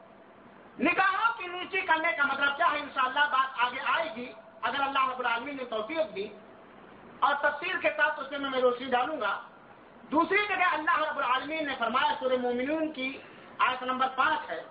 [0.80, 4.32] نگاہوں کی نیچی کرنے کا مطلب کیا ہے؟ انشاءاللہ بات آگے آئے گی،
[4.62, 6.28] اگر رب العالمین نے توفیق دی
[7.20, 9.42] اور تفصیل کے ساتھ اس میں میں روشنی ڈالوں گا۔
[10.12, 13.18] دوسری جگہ اللہ رب العالمین نے فرمایا سورہ مومنون کی
[13.58, 14.64] آیت نمبر پانچ ہے۔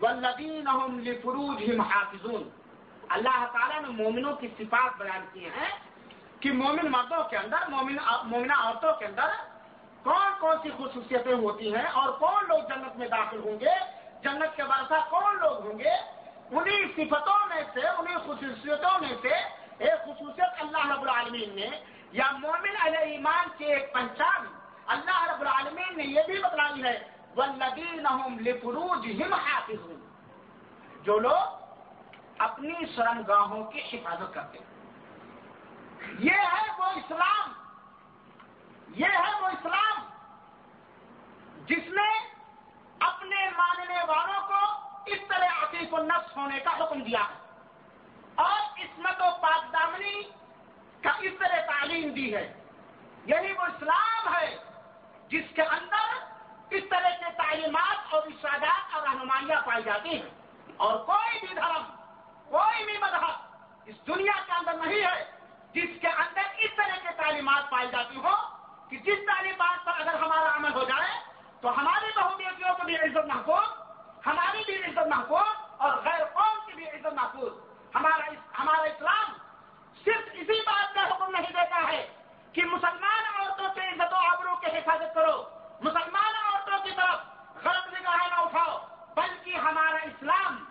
[0.00, 2.50] والذین هم لفروجهم حافظون۔
[3.08, 5.78] اللہ تعالیٰ نے مومنوں کی صفات بیان کی ہیں
[6.40, 9.26] کہ مومن مردوں کے اندر، مومن، مومنہ عورتوں کے اندر
[10.02, 13.93] کون کون سی خصوصیتیں ہوتی ہیں اور کون لوگ جنت میں داخل ہوں گے؟
[14.24, 15.94] جنت کے برسا کون لوگ ہوں گے؟
[16.50, 19.34] انہیں صفتوں میں سے انہیں خصوصیتوں میں سے
[19.78, 21.68] ایک خصوصیت اللہ رب العالمین نے،
[22.12, 24.46] یا مومن علیہ ایمان کی ایک پہچان
[24.86, 26.98] اللہ رب العالمین نے یہ بھی بتلائی ہے
[27.36, 28.06] والذین
[28.42, 30.00] لفروجہم حافظون۔
[31.02, 31.64] جو لوگ
[32.38, 34.74] اپنی شرم گاہوں کی حفاظت کرتے ہیں۔
[36.18, 37.52] یہ ہے وہ اسلام،
[38.94, 40.00] یہ ہے وہ اسلام
[41.66, 42.33] جس نے
[43.06, 47.44] اپنے ماننے والوں کو اس طرح عقیق و نفس ہونے کا حکم دیا ہے۔
[48.34, 50.22] اور عصمت و پاک دامنی
[51.02, 52.60] کا اس طرح تعلیم دی ہے۔
[53.24, 54.56] یعنی وہ اسلام ہے
[55.28, 56.24] جس کے اندر
[56.70, 60.30] اس طرح کے تعلیمات اور ارشادات اور رہنمائیاں پائی جاتی ہیں۔
[60.76, 61.82] اور کوئی بھی دھرم،
[62.50, 65.30] کوئی بھی مذہب اس دنیا کے اندر نہیں ہے
[65.72, 68.36] جس کے اندر اس طرح کے تعلیمات پائی جاتی ہو
[68.90, 71.23] کہ جس تعلیمات پر اگر ہمارا عمل ہو جائے
[71.64, 73.68] تو ہماری بہو بیٹیوں کو بھی عزت محفوظ،
[74.26, 77.52] ہماری بھی عزت محفوظ اور غیر قوم کی بھی عزت محفوظ۔
[77.94, 78.26] ہمارا
[78.58, 79.32] ہمارا اسلام
[80.04, 82.06] صرف اسی بات کا حکم نہیں دیتا ہے
[82.52, 85.36] کہ مسلمان عورتوں کے عزت و آبروں کی حفاظت کرو۔
[85.80, 88.76] مسلمان عورتوں کی طرف غلط نگاہیں نہ اٹھاؤ،
[89.16, 90.64] بلکہ ہمارا اسلام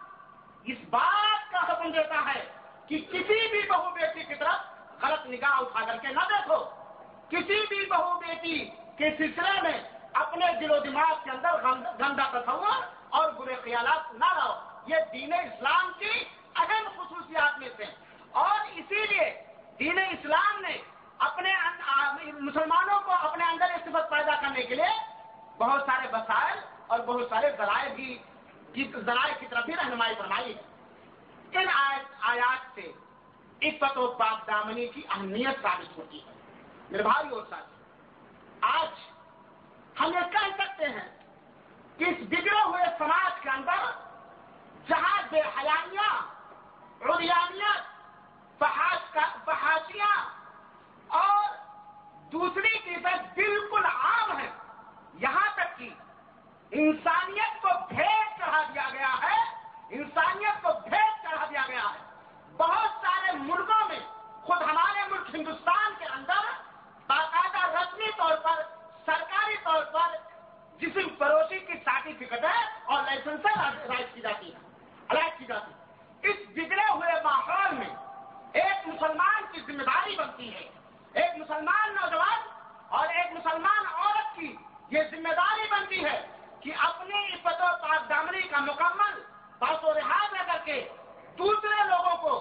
[0.64, 2.44] اس بات کا حکم دیتا ہے
[2.88, 6.64] کہ کسی بھی بہو بیٹی کی طرف غلط نگاہ اٹھا کر کے نہ دیکھو۔
[7.30, 8.60] کسی بھی بہو بیٹی
[8.98, 9.78] کے سلسلے میں
[10.14, 11.64] اپنے دل و دماغ کے اندر
[12.00, 16.24] گندا تصور اور برے خیالات نہ رہو یہ دین اسلام کی
[16.56, 17.84] اہم خصوصیات میں سے
[18.32, 19.44] اور اسی لیے
[19.80, 20.78] دین اسلام نے
[21.18, 21.54] اپنے
[22.40, 25.14] مسلمانوں کو اپنے اندر صفت پیدا کرنے کے لیے
[25.58, 28.18] بہت سارے وسائل اور بہت سارے ذرائع بھی
[28.96, 31.68] ذرائع کی طرف بھی رہنمائی فرمائی۔ ہے ان
[32.22, 32.92] آیات سے
[33.62, 36.34] عفت و پاک دامنی کی اہمیت ثابت ہوتی ہے۔
[36.92, 37.66] میرے بھائی اور ساتھ
[38.62, 39.13] آج
[40.00, 41.18] ہم یہ کہہ سکتے ہیں
[41.98, 43.86] کہ اس بگڑے ہوئے سماج کے اندر
[44.88, 46.14] جہاں بے حیامیاں
[47.04, 47.94] رویانیت
[49.46, 50.16] فحاشیاں
[51.08, 51.56] اور
[52.32, 54.52] دوسری چیزیں بالکل عام ہیں۔
[55.14, 55.90] یہاں تک کہ
[56.72, 59.40] انسانیت کو بھیٹ چڑھا دیا گیا ہے۔
[59.90, 62.00] انسانیت کو بھیٹ چڑھا دیا گیا ہے۔
[62.58, 64.00] بہت سارے ملکوں میں،
[64.44, 66.42] خود ہمارے ملک ہندوستان کے اندر
[67.08, 70.16] باقاعدہ رسمی طور پر سرکاری طور پر
[70.80, 73.46] جسم فروشی کی سرٹیفکیٹ ہے اور لائسنس
[73.90, 74.60] رائٹ کی جاتی ہے
[75.16, 77.96] رائٹ کی جاتی ہے۔ اس بگڑے ہوئے ماحول میں
[78.54, 80.70] ایک مسلمان کی ذمہ داری بنتی ہے۔
[81.14, 82.40] ایک مسلمان نوجوان
[82.90, 84.56] اور ایک مسلمان عورت کی
[84.90, 86.28] یہ ذمہ داری بنتی ہے
[86.60, 89.22] کہ اپنی عفت و پاک دامنی کا مکمل
[89.60, 90.90] بس و رحاظ کر کے
[91.38, 92.34] دوسرے لوگوں کو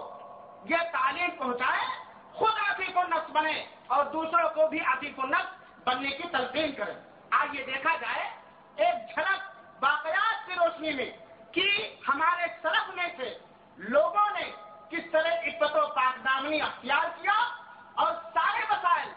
[0.64, 1.86] یہ تعلیم پہنچائے،
[2.32, 6.92] خود عفیف النفس بنے اور دوسروں کو بھی عفیف النفس بننے کی تلقین کرے
[7.30, 8.28] آئیے دیکھا جائے
[8.76, 11.10] ایک جھلک واقعات کی روشنی میں
[11.52, 11.68] کہ
[12.08, 13.38] ہمارے سرف میں سے
[13.78, 14.50] لوگوں نے
[14.90, 17.38] کس طرح عفت و پاک دامنی اختیار کیا
[17.94, 19.08] اور سارے مسائل،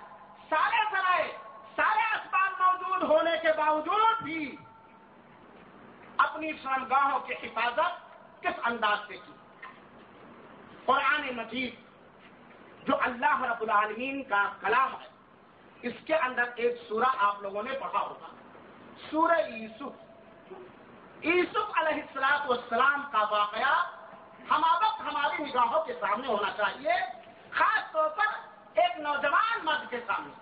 [0.50, 1.32] سارے ذرائع،
[1.76, 4.56] سارے اسباب موجود ہونے کے باوجود بھی
[6.18, 9.34] اپنی شرمگاہوں کی حفاظت کس انداز سے کی؟
[10.86, 11.74] قرآن مجید،
[12.88, 15.15] جو اللہ رب العالمین کا کلام ہے
[15.86, 18.28] اس کے اندر ایک سورہ آپ لوگوں نے پڑھا ہوگا۔
[19.12, 20.04] سورہ یوسف۔
[21.26, 23.92] یوسف علیہ السلاط والسلام کا واقعہ
[24.50, 26.94] ہم وقت ہماری نگاہوں کے سامنے ہونا چاہیے،
[27.52, 28.26] خاص طور پر
[28.74, 30.34] ایک نوجوان مرد کے سامنے۔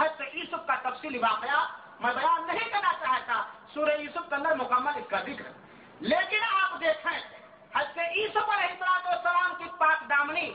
[0.00, 1.66] حضرت یوسف کا تفصیلی واقعہ
[2.00, 3.42] میں بیان نہیں کرنا چاہتا،
[3.74, 5.52] سورہ یوسف کے اندر مکمل اس کا ذکر۔
[6.00, 7.18] لیکن آپ دیکھیں،
[7.76, 10.50] حضرت یوسف علیہ السلاط والسلام کی پاک دامنی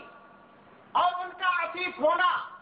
[0.91, 2.52] اور ان کا عفیف ہونا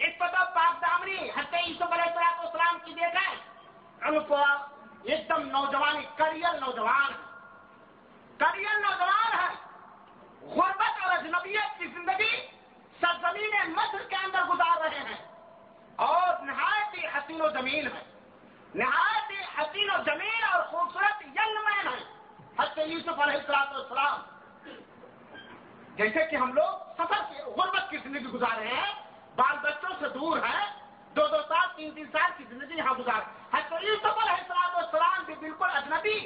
[0.00, 3.36] ایک پتا پاک دامنی ہنسے یوسف علیہ السلام اسلام کی دیکھیں
[4.08, 4.36] ان کو
[5.02, 7.18] ایک دم نوجوان کریل نوجوان۔ ہے
[8.38, 9.54] کریل نوجوان ہے۔
[10.46, 12.46] غربت اور اجنبیت کی زندگی
[13.00, 15.32] سرزمین مصر کے اندر گزار رہے ہیں۔
[15.96, 18.02] اور نہایت ہی حسین و زمین ہے۔
[18.74, 22.04] نہایت ہی حسین و زمین اور خوبصورت ینگ مین ہے۔
[22.58, 24.20] حضرت یوسف علیہ السلام۔ السلام
[25.96, 30.08] جیسے کہ ہم لوگ سفر کی غربت کی زندگی گزار رہے ہیں۔ بال بچوں سے
[30.08, 30.66] دور ہیں
[31.16, 35.24] دو دو سال، تین تین سال کی زندگی یہاں گزار۔ حضرت یوسف علیہ السلام السلام
[35.24, 36.18] بھی بالکل اجنبی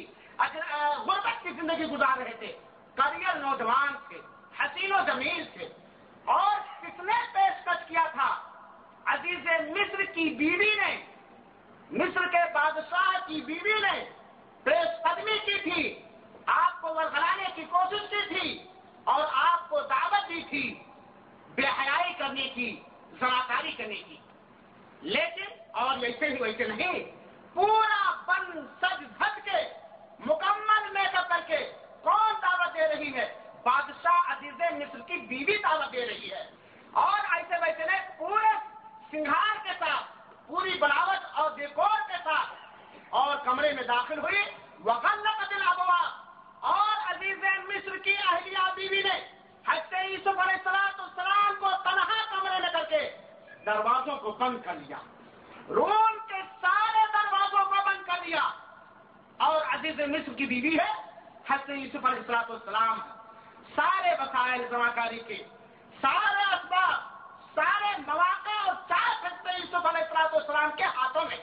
[1.07, 2.53] غربت کی زندگی گزار رہے تھے۔
[2.95, 4.19] کریئر نوجوان تھے،
[4.61, 5.69] حسین و جمیل تھے۔
[9.07, 10.93] عزیز مصر کی بیوی نے،
[11.91, 14.11] مصر کے بادشاہ کی بیوی نے
[14.63, 16.03] پیش قدمی کی تھی۔
[16.47, 18.67] آپ کو ورگلانے کی کوشش کی تھی
[19.05, 20.83] اور آپ کو دعوت دی تھی،
[21.55, 22.81] بے حیائی کرنے کی
[23.21, 24.17] زناکاری کرنے کی۔
[25.01, 27.11] لیکن اور ویسے ہی ویسے نہیں،
[27.55, 29.73] پورا بن سج دھج کے،
[30.19, 31.73] مکمل میک اپ کر کے
[32.03, 36.51] کون دعوت دے رہی ہے؟ بادشاہ عزیز مصر کی بیوی دعوت دے رہی ہے۔
[36.93, 38.59] اور ایسے ویسے نے پورے
[39.11, 40.05] سنگھار کے ساتھ،
[40.47, 42.49] پوری بناوٹ اور ڈیکور کے ساتھ۔
[43.11, 44.43] اور کمرے میں داخل ہوئی
[44.85, 46.21] وکل دل ابوا
[46.61, 49.29] اور عزیز مصر کی اہلیہ بیوی نے
[49.69, 52.14] حضرت یوسف علیہ السلام کو تنہا
[52.59, 53.17] میں کر کے
[53.67, 54.97] دروازوں کو بند کر لیا۔
[55.69, 58.51] روم کے سارے دروازوں کو بند کر لیا۔
[59.37, 60.93] اور عزیز مصر کی بیوی ہے،
[61.51, 63.01] حضرت یوسف علیہ السلام السلام
[63.77, 65.45] سارے وسائل جمع کاری کے،
[66.01, 67.01] سارے اسباب،
[67.55, 71.37] سارے مواقع اور چار حضرت یوسف علیہ السلام السلام کے ہاتھوں میں۔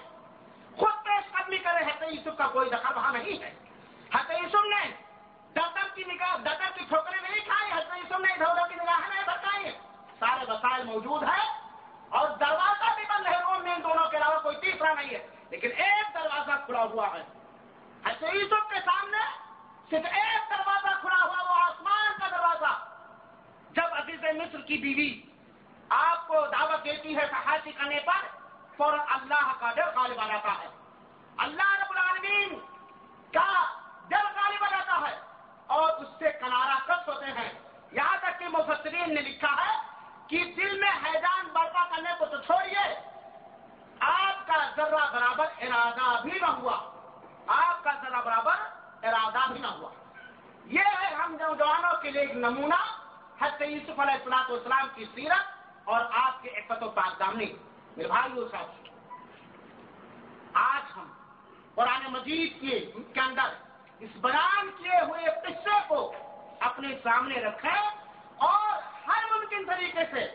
[0.77, 3.53] خود پیش قدمی کرے حضرت یوسف کا کوئی دخل وہاں نہیں ہے۔
[4.13, 4.91] حضرت یوسف نے
[5.51, 9.09] دتر کی نگاہ دتر کی ٹھوکریں نہیں کھائی، حضرت یوسف نے ادھر ادھر کی نگاہیں
[9.09, 9.71] نہیں بتائی
[10.21, 11.61] سارے وسائل موجود ہیں
[12.09, 15.27] اور دروازہ بھی بند ہے روم میں ان دونوں کے علاوہ کوئی تیسرا نہیں ہے۔
[15.49, 17.23] لیکن ایک دروازہ کھلا ہوا ہے۔
[18.05, 19.17] حضرت یوسف کے سامنے
[19.89, 22.85] صرف ایک دروازہ کھلا ہوا وہ آسمان کا دروازہ۔
[23.71, 25.21] جب عزیز مصر کی بیوی
[25.89, 28.27] آپ کو دعوت دیتی ہے صحافی کرنے پر،
[28.77, 30.67] فوراً اللہ کا ڈر غالب آ جاتا ہے۔
[31.37, 32.59] اللہ رب العالمین
[33.33, 33.65] کا
[34.07, 35.19] ڈر غالب آ جاتا ہے
[35.67, 37.53] اور اس سے کنارا کس ہوتے ہیں۔
[37.91, 39.90] یہاں تک کہ مفسرین نے لکھا ہے
[40.31, 42.99] کہ دل میں حیران برپا کرنے کو تو چھوڑیے۔
[43.99, 46.91] آپ کا ذرہ برابر ارادہ بھی نہ ہوا۔
[47.47, 48.53] آپ کا ذرہ برابر
[49.03, 49.89] ارادہ بھی نہ ہوا۔
[50.65, 52.97] یہ ہے ہم نوجوانوں کے لیے ایک نمونہ۔
[53.41, 55.45] حضرت یوسف علیہ السلاط والسلام کی سیرت
[55.83, 57.53] اور آپ کے عفت و پاکدامنی۔
[57.97, 58.65] میرے بھائی صاحب،
[60.53, 61.07] آج ہم
[61.75, 63.53] قرآن مجید کے کے اندر
[63.99, 66.13] اس بیان کیے ہوئے قصے کو
[66.59, 67.81] اپنے سامنے رکھیں
[68.37, 68.70] اور
[69.51, 70.25] ممکن طریقے سے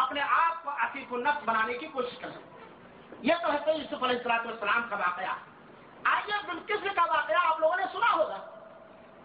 [0.00, 2.38] اپنے آپ کو عقیق النفس بنانے کی کوشش کریں
[3.22, 5.34] یہ تو ہے یوسف علیہ السلاط والسلام کا واقعہ۔
[6.04, 8.38] آئیے ذوالقفل کا واقعہ آپ لوگوں نے سنا ہوگا۔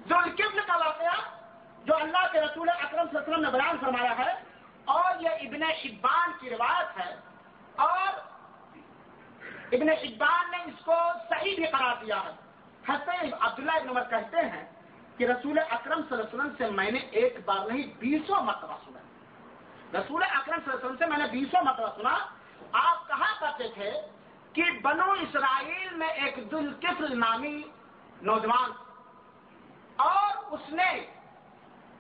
[0.10, 1.16] ذوالقفل کا واقعہ
[1.86, 4.32] جو اللہ کے رسول اکرم صلی اللہ علیہ وسلم نے بیان فرمایا ہے،
[4.88, 7.12] اور یہ ابن ابان کی روایت ہے،
[7.76, 8.08] اور
[9.72, 10.96] ابن ابان نے اس کو
[11.30, 12.34] صحیح بھی قرار دیا ہے۔
[12.84, 14.66] حضرت عبداللہ ابن عمر کہتے ہیں
[15.18, 18.78] کہ رسول اکرم صلی اللہ علیہ وسلم سے میں نے ایک بار نہیں بیسوں مرتبہ
[18.86, 19.04] سنا
[19.94, 22.16] رسول اکرم صلی اللہ علیہ وسلم سے میں نے بیسوں مرتبہ سنا،
[22.72, 23.92] آپ کہا کرتے تھے
[24.54, 27.62] کہ بنو اسرائیل میں ایک دلکفل نامی
[28.22, 28.72] نوجوان
[29.96, 30.90] اور اس نے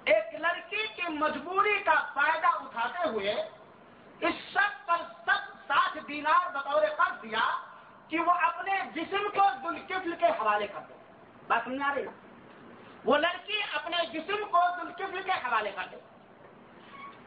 [0.05, 3.33] ایک لڑکی کی مجبوری کا فائدہ اٹھاتے ہوئے
[4.19, 7.45] اس شخص پر سب سات دینار بطور قرض دیا
[8.09, 10.93] کہ وہ اپنے جسم کو دلکفل کے حوالے کر دے۔
[11.47, 12.11] بات سمجھ آ رہی نا
[13.05, 15.97] وہ لڑکی اپنے جسم کو دلکفل کے حوالے کر دے۔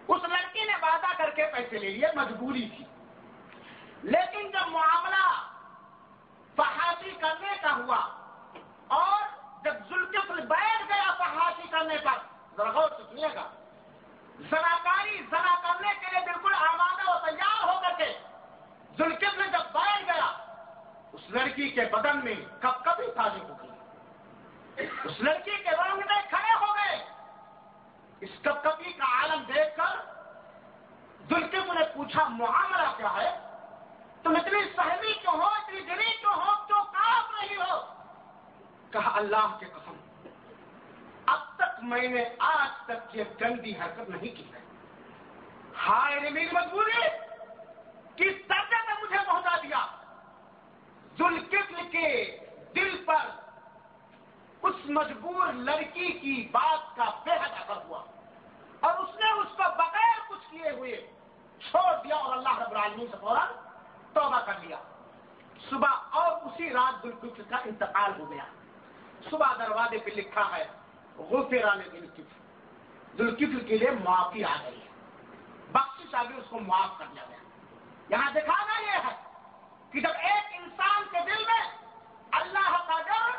[0.09, 2.85] اس لڑکی نے وعدہ کر کے پیسے لے لیے، مجبوری تھی۔
[4.03, 5.43] لیکن جب معاملہ
[6.57, 8.09] فحاشی کرنے کا ہوا
[8.89, 9.23] اور
[9.65, 12.19] جب ذوالکفل بیٹھ گیا فحاشی کرنے پر،
[12.57, 13.51] ذرا غور سنیے گا۔
[14.39, 18.19] زناکاری زنا کرنے کے لیے بالکل آمادہ و تیار ہو کر کے
[18.99, 20.37] ذوالکفل جب بیٹھ گیا،
[21.13, 23.69] اس لڑکی کے بدن میں کب کبھی تازی ہو گئی۔
[25.05, 27.05] اس لڑکی کے رنگنے کھڑے ہو گئے۔
[28.21, 30.19] اس کب کبھی کا عالم دیکھ کر
[31.31, 33.39] ذوالکفل نے پوچھا، معاملہ کیا ہے؟
[34.23, 37.81] تم اتنی سہمی کیوں ہو؟ اتنی دلی کیوں ہو؟ کیوں کاپ نہیں ہو؟
[38.91, 39.97] کہا، اللہ کے قسم،
[41.27, 44.61] اب تک میں نے آج تک یہ گندی حرکت نہیں کی ہے۔
[45.89, 47.09] ہائے میری مجبوری!
[48.17, 49.87] کس درجے میں مجھے پہنچا دیا؟
[51.19, 52.39] ذوالکفل کے
[52.77, 53.31] دل پر
[54.63, 58.05] اس مجبور لڑکی کی بات کا بے حد اثر ہوا۔
[58.81, 61.18] اور اس نے اس کو بغیر کچھ کیے ہوئے
[61.61, 63.49] چھوڑ دیا اور اللہ رب العالمین سے فوراً
[64.13, 64.77] توبہ کر لیا۔
[65.71, 68.45] صبح اور اسی رات ذوالکفل کا انتقال ہو گیا۔
[69.31, 70.67] صبح دروازے پہ لکھا ہے
[71.17, 72.23] غفران ذوالکفل
[73.19, 74.87] ذوالکفل کے لیے معافی آ گئی ہے۔
[75.73, 77.39] بخش آگے اس کو معاف کر لیا گیا۔
[78.09, 79.23] یہاں دکھانا یہ ہے
[79.93, 81.79] کہ جب ایک انسان کے دل میں
[82.31, 83.37] اللہ کا ڈر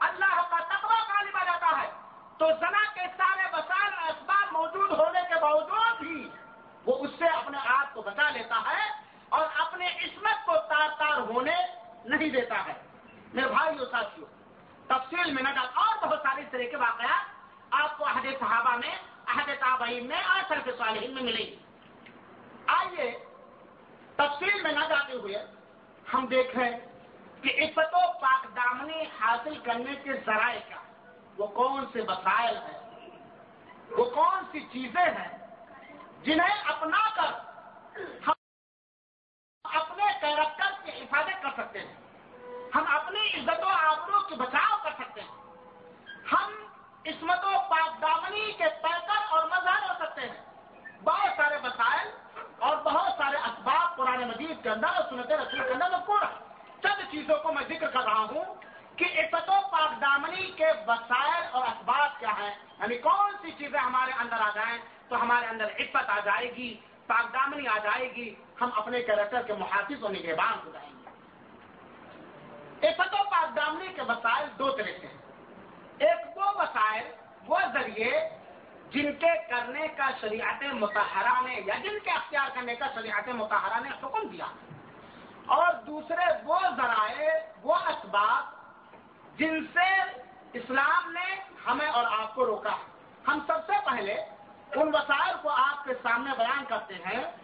[0.00, 1.90] اللہ کا تقوی غالب آ جاتا ہے،
[2.38, 6.30] تو زنا کے سارے وسائل اسباب موجود ہونے کے باوجود بھی
[6.86, 11.20] وہ اس سے اپنے آپ کو بچا لیتا ہے اور اپنے عصمت کو تار تار
[11.20, 11.56] ہونے
[12.04, 12.72] نہیں دیتا ہے۔
[13.34, 14.26] میرے بھائی اور ساتھیوں
[14.86, 19.50] تفصیل میں نہ اور بہت ساری طرح کے واقعات آپ کو عہد صحابہ میں عہد
[19.60, 21.56] تابعین میں اور سرف صالحین میں ملیں گے
[22.66, 23.24] آئیے
[24.16, 25.46] تفصیل میں نہ جاتے ہوئے
[26.14, 26.70] ہم دیکھیں
[27.42, 30.76] کہ عفت و پاک دامنی حاصل کرنے کے ذرائع کیا۔
[31.38, 33.08] وہ کون سے وسائل ہیں؟
[33.90, 35.41] وہ کون سی چیزیں ہیں؟
[36.24, 37.32] جنہیں اپنا کر
[38.26, 38.32] ہم
[39.64, 41.94] اپنے کیریکٹر کی حفاظت کر سکتے ہیں۔
[42.74, 45.30] ہم اپنی عزت و آبروں کی بچاؤ کر سکتے ہیں۔
[46.32, 46.52] ہم
[47.06, 50.40] عصمت و پاک دامنی کے پیکر اور مظہر ہو سکتے ہیں۔
[51.04, 52.08] بہت سارے وسائل
[52.58, 56.20] اور بہت سارے اسباب پرانے مجید کے اندر اور سنت رسول کے اندر مذکور
[56.82, 58.54] چند چیزوں کو میں ذکر کر رہا ہوں
[58.96, 63.80] کہ عفت و پاک دامنی کے وسائل اور اسباب کیا ہیں۔ یعنی کون سی چیزیں
[63.80, 64.78] ہمارے اندر آ جائیں
[65.12, 69.42] تو ہمارے اندر عفت آ جائے گی، پاک دامنی آ جائے گی، ہم اپنے کیریکٹر
[69.42, 71.10] کے محافظ اور نگہبان ہو جائیں گے۔
[72.88, 75.18] عفت و پاک دامنی کے وسائل دو طرح کے ہیں۔
[75.98, 77.04] ایک وہ وسائل
[77.46, 78.28] وہ ذریعے
[78.90, 83.80] جن کے کرنے کا شریعت متحرہ نے یا جن کے اختیار کرنے کا شریعت متحرہ
[83.80, 84.46] نے حکم دیا۔
[85.46, 87.30] اور دوسرے وہ ذرائع،
[87.62, 88.44] وہ اسباب
[89.38, 89.88] جن سے
[90.52, 91.36] اسلام نے
[91.66, 92.76] ہمیں اور آپ کو روکا۔
[93.28, 94.16] ہم سب سے پہلے
[94.74, 97.36] ان وسائل کو آپ کے سامنے بیان کرتے ہیں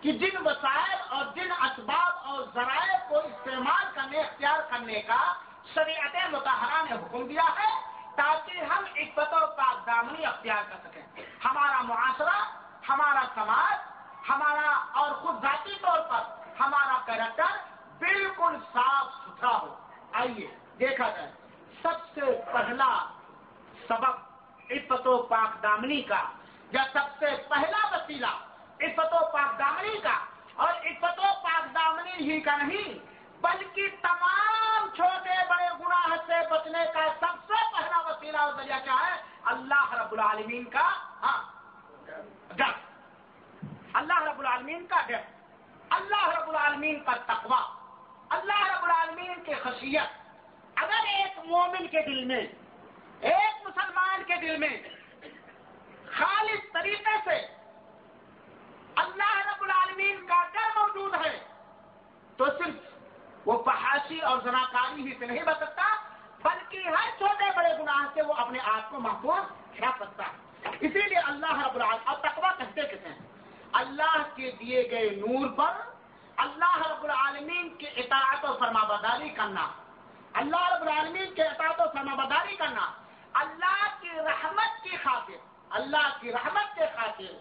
[0.00, 5.34] کہ جن وسائل اور جن اسباب اور ذرائع کو استعمال کرنے، اختیار کرنے کا
[5.74, 7.80] شریعت متحرہ نے حکم دیا ہے
[8.16, 11.02] تاکہ ہم عقبت و پاک دامنی اختیار کر سکیں۔
[11.44, 12.38] ہمارا معاشرہ،
[12.88, 13.78] ہمارا سماج،
[14.28, 16.20] ہمارا اور خود ذاتی طور پر
[16.60, 17.56] ہمارا کریکٹر
[17.98, 19.78] بالکل صاف ستھرا ہو۔
[20.12, 21.32] آئیے دیکھا جائے۔
[21.82, 22.20] سب سے
[22.52, 23.04] پہلا
[23.88, 24.16] سبق
[24.70, 26.22] عفت و پاک دامنی کا
[26.72, 28.32] یا سب سے پہلا وسیلہ
[28.80, 30.16] عفت و پاک دامنی کا،
[30.54, 32.98] اور عفت و پاک دامنی ہی کا نہیں،
[33.40, 38.96] بلکہ تمام چھوٹے بڑے گناہ سے بچنے کا سب سے پہلا وسیلہ اور ذریعہ کیا
[39.06, 39.16] ہے؟
[39.52, 40.86] اللہ رب العالمین کا
[41.22, 41.40] ہاں
[42.56, 42.72] ڈر
[44.00, 45.20] اللہ رب العالمین کا ڈر
[45.90, 47.60] اللہ رب العالمین کا تقوی۔
[48.30, 50.16] اللہ رب العالمین کی خشیت۔
[50.76, 52.46] اگر ایک مومن کے دل میں،
[53.20, 54.76] ایک مسلمان کے دل میں
[56.12, 57.36] خالص طریقے سے
[58.96, 61.38] اللہ رب العالمین کا ڈر موجود ہے،
[62.38, 65.84] تو صرف وہ فحاشی اور زناکاری ہی سے نہیں بچ سکتا،
[66.44, 71.00] بلکہ ہر چھوٹے بڑے گناہ سے وہ اپنے آپ کو محفوظ رکھ سکتا ہے۔ اسی
[71.00, 73.18] لیے اللہ رب العالمین اور تقوی کہتے کہتے ہیں؟
[73.80, 75.80] اللہ کے دیے گئے نور پر
[76.36, 79.66] اللہ رب العالمین کی اطاعت و فرما بداری کرنا،
[80.40, 82.90] اللہ رب العالمین کے اطاعت و فرما بداری کرنا،
[83.34, 87.36] اللہ کی رحمت کی خاطر اللہ کی رحمت کے خاطر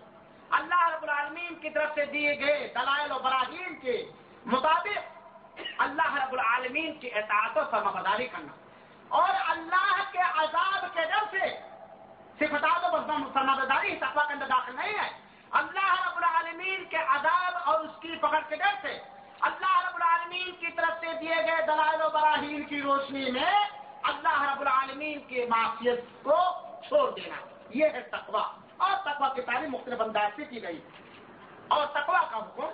[0.49, 4.11] اللہ رب العالمین کی طرف سے دیے گئے دلائل و براہین کے
[4.45, 4.97] مطابق
[5.77, 8.53] اللہ رب العالمین کی اطاعت و فرما بداری کرنا۔
[9.07, 11.59] اور اللہ کے عذاب کے ڈر سے
[12.39, 12.97] صرف اطاعت و
[13.33, 15.09] فرما بداری تقوی کے اندر داخل نہیں ہے۔
[15.51, 18.99] اللہ رب العالمین کے عذاب اور اس کی پکڑ کے ڈر سے
[19.39, 23.51] اللہ رب العالمین کی طرف سے دیے گئے دلائل و براہین کی روشنی میں
[24.03, 26.37] اللہ رب العالمین کی معافیت کو
[26.87, 30.81] چھوڑ دینا۔ یہ ہے تقوا اور تقوا کی تعلیم مختلف انداز سے کی گئی۔
[31.67, 32.67] اور تقوا کا حکم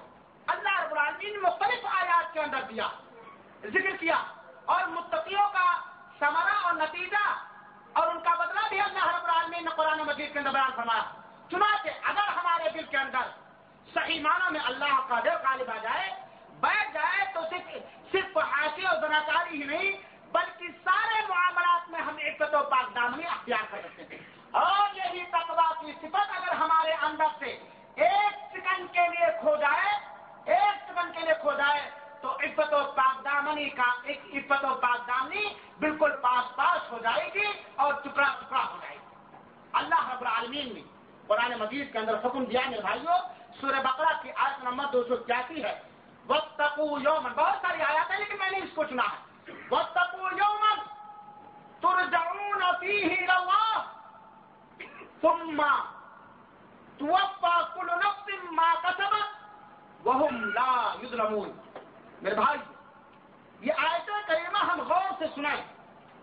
[0.47, 2.87] اللہ رب العالمین نے مختلف آیات کے اندر دیا،
[3.61, 4.23] ذکر کیا۔
[4.65, 5.79] اور متقیوں کا
[6.19, 7.35] سمرا اور نتیجہ
[7.93, 11.03] اور ان کا بدلہ بھی اللہ رب العالمین نے قرآن مجید کے اندر بیان فرمایا۔
[11.51, 13.19] چنانچہ اگر ہمارے دل کے اندر
[13.93, 16.11] صحیح معنوں میں اللہ کا دل غالب آ جائے،
[16.59, 17.73] بیٹھ جائے تو صرف
[18.11, 19.91] صرف حاصل اور زناکاری ہی نہیں،
[20.31, 25.23] بلکہ سارے معاملات میں ہم عزت و پاک دامنی اختیار کر سکتے ہیں۔ اور یہی
[25.25, 27.51] تقوا کی صفت اگر ہمارے اندر سے
[27.95, 29.91] ایک سیکنڈ کے لیے کھو جائے،
[30.45, 31.89] ایک سیکنڈ کے لیے کھو جائے،
[32.21, 35.45] تو عزت و پاک دامنی کا ایک عزت و پاک دامنی
[35.79, 39.37] بالکل پاس پاس ہو جائے گی اور ٹکڑا ٹکڑا ہو جائے گی۔
[39.73, 40.81] اللہ رب العالمین نے
[41.27, 43.17] قرآن مجید کے اندر حکم دیا میرے بھائیوں
[43.61, 45.79] سورہ بقرہ کی آیت نمبر دو سو اکیاسی ہے۔
[46.27, 49.97] وقت یومن بہت ساری آیات ہیں لیکن میں نے اس کو چنا ہے۔ وقت
[50.39, 50.79] یومن
[51.79, 53.81] ترجعون فیہ اللہ
[55.23, 55.61] ثم
[56.97, 59.29] توفا کل نفس ما کسبت
[60.07, 61.51] وهم لا یظلمون
[62.21, 62.59] میرے بھائی،
[63.59, 65.63] یہ آیت کریمہ ہم غور سے سنیں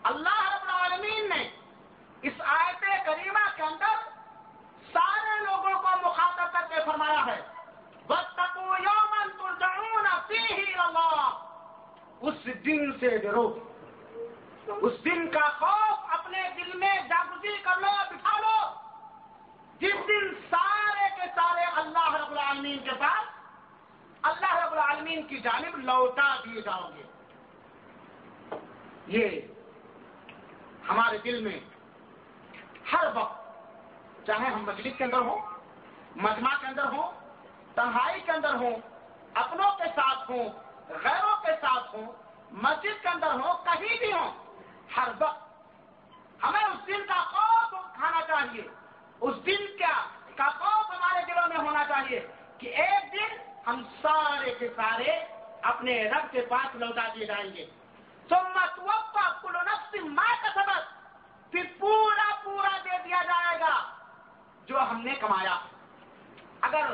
[0.03, 1.51] اللہ رب العالمین نے
[2.23, 3.97] اس آیت کریمہ کے اندر
[4.93, 7.41] سارے لوگوں کو مخاطب کر کے فرمایا ہے،
[8.09, 11.33] وَاتَّقُوا يَوْمًا تُرْجَعُونَ فِيهِ اللَّهِ۔
[12.21, 13.59] اس دن سے ڈرو۔
[14.67, 18.00] اس دن کا خوف اپنے دل میں جاگزی کر لو۔
[19.81, 23.29] جس دن سارے کے سارے اللہ رب العالمین کے پاس
[24.23, 27.03] اللہ رب العالمین کی جانب لوٹا دیے جاؤ گے۔
[29.07, 29.41] یہ
[30.89, 31.59] ہمارے دل میں
[32.93, 35.41] ہر وقت چاہے ہم مجلس کے اندر ہوں،
[36.17, 37.13] مجمع کے اندر ہوں،
[37.75, 38.77] تنہائی کے اندر ہوں،
[39.35, 40.49] اپنوں کے ساتھ ہوں،
[41.05, 42.13] غیروں کے ساتھ ہوں،
[42.63, 44.31] مسجد کے اندر ہوں، کہیں بھی ہوں،
[44.97, 48.69] ہر وقت ہمیں اس دن کا خوف کھانا چاہیے۔
[49.21, 50.07] اس دن کیا
[50.37, 52.27] کا خوف ہمارے دلوں میں ہونا چاہیے
[52.59, 55.25] کہ ایک دن ہم سارے کے سارے
[55.63, 57.67] اپنے رب کے پاس لوٹا دیے جائیں گے۔
[58.29, 61.11] سمت وقت کلو نفس ماں کا سبق
[61.53, 63.87] پھر پورا پورا دے دیا جائے گا
[64.67, 65.59] جو ہم نے کمایا۔
[66.61, 66.87] اگر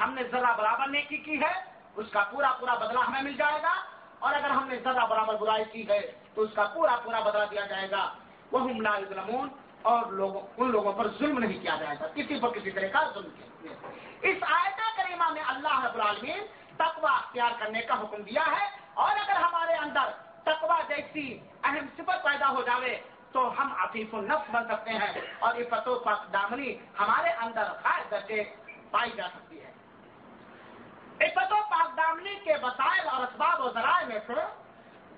[0.00, 1.64] ہم نے ذرا برابر نیکی کی ہے،
[1.96, 3.74] اس کا پورا پورا بدلہ ہمیں مل جائے گا۔
[4.18, 7.44] اور اگر ہم نے ذرا برابر برائی کی ہے، تو اس کا پورا پورا بدلہ
[7.50, 8.12] دیا جائے گا۔
[8.52, 9.48] وہ ہم ظلمون
[9.86, 13.10] اور لوگوں ان لوگوں پر ظلم نہیں کیا جائے گا۔ کسی پر کسی طرح کا
[13.14, 13.68] ظلم کیا
[14.22, 19.10] اس آیت کریمہ میں اللہ رب العالمین تقوی اختیار کرنے کا حکم دیا ہے۔ اور
[19.10, 20.10] اگر ہمارے اندر
[20.42, 23.00] تقوی جیسی اہم صفت پیدا ہو جاوے،
[23.32, 28.10] تو ہم عفیف النفس بن سکتے ہیں۔ اور یہ فتو پاک دامنی ہمارے اندر خاص
[28.10, 28.44] درجے
[28.90, 29.72] پائی جا سکتی ہے۔
[31.20, 34.32] عفت و پاک دامنی کے وسائل اور اسباب و ذرائع میں سے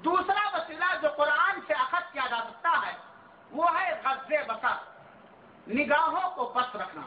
[0.05, 3.09] دوسرا وسیلہ جو قرآن سے اخذ کیا جا سکتا ہے
[3.51, 3.65] وہ
[4.33, 7.03] ہے غز بسر نگاہوں کو پس رکھنا،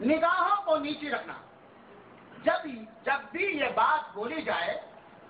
[0.00, 1.34] نگاہوں کو نیچی رکھنا۔
[2.44, 2.66] جب
[3.04, 4.80] جب بھی یہ بات بولی جائے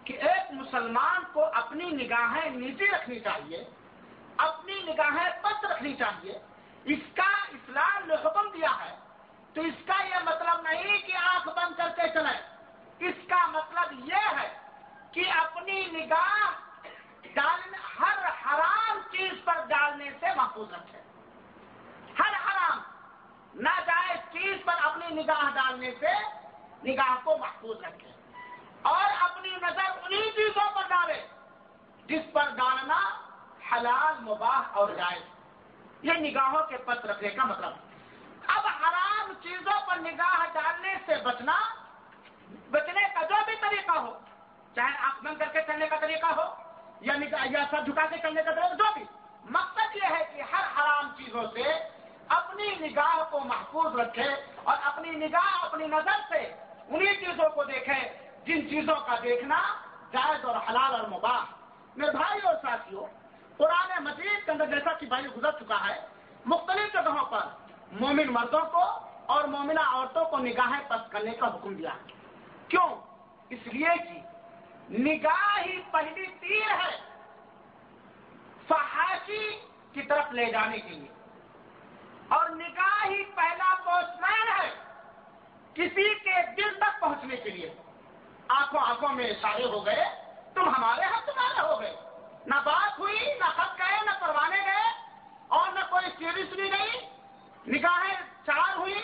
[0.04, 3.64] کہ ایک مسلمان کو اپنی نگاہیں نیچی رکھنی چاہیے،
[4.36, 6.38] اپنی نگاہیں پس رکھنی چاہیے،
[6.84, 8.94] اس کا اسلام نے حکم دیا ہے،
[9.54, 12.36] تو اس کا یہ مطلب نہیں کہ آنکھ بند کر کے چلے
[13.00, 14.48] اس کا مطلب یہ ہے
[15.12, 16.50] کہ اپنی نگاہ
[17.34, 20.97] ڈالنے ہر حرام چیز پر ڈالنے سے محفوظ رکھے
[22.18, 22.78] ہر حرام
[23.54, 26.12] ناجائز چیز پر اپنی نگاہ ڈالنے سے
[26.84, 28.12] نگاہ کو محفوظ رکھے
[28.82, 31.20] اور اپنی نظر انہی چیزوں پر ڈالے
[32.08, 33.00] جس پر ڈالنا
[33.72, 39.98] حلال، مباح اور جائز یہ نگاہوں کے پت رکھنے کا مطلب اب حرام چیزوں پر
[40.00, 41.58] نگاہ ڈالنے سے بچنا،
[42.70, 44.18] بچنے کا جو بھی طریقہ ہو،
[44.76, 46.46] چاہے آنکھ بند کر کے چلنے کا طریقہ ہو،
[47.00, 47.14] یا
[47.46, 49.04] یا سر جھکا کے چلنے کا طریقہ جو بھی۔
[49.50, 51.62] مقصد یہ ہے کہ ہر حرام چیزوں سے
[52.28, 54.28] اپنی نگاہ کو محفوظ رکھے
[54.64, 56.54] اور اپنی نگاہ اپنی نظر سے
[56.88, 59.74] انہی چیزوں کو دیکھے جن چیزوں کا دیکھنا
[60.12, 61.44] جائز اور حلال اور مباح۔
[61.96, 63.06] میرے بھائی اور ساتھیوں
[63.56, 66.06] قرآن مجید کے اندر جیسا کہ بھائی گزر چکا ہے،
[66.44, 67.46] مختلف جگہوں پر
[67.92, 68.82] مومن مردوں کو
[69.26, 71.90] اور مومنہ عورتوں کو نگاہیں پس کرنے کا حکم دیا۔
[72.68, 72.96] کیوں؟
[73.50, 74.20] اس لیے کہ
[74.90, 77.00] نگاہ ہی پہلی تیر ہے
[78.68, 79.60] فحاشی
[79.92, 81.17] کی طرف لے جانے کے لیے۔
[82.28, 84.70] اور نگاہ ہی پہلا پوسٹ مین ہے
[85.74, 87.68] کسی کے دل تک پہنچنے کے لیے۔
[88.48, 90.04] آنکھوں آنکھوں میں اشارے ہو گئے،
[90.54, 91.94] تم ہمارے ہاتھ تمہارے ہو گئے۔
[92.46, 94.90] نہ بات ہوئی، نہ خط گئے، نہ پروانے گئے،
[95.48, 96.98] اور نہ کوئی سیری سنی گئی
[97.66, 98.14] نگاہیں
[98.46, 99.00] چار ہوئی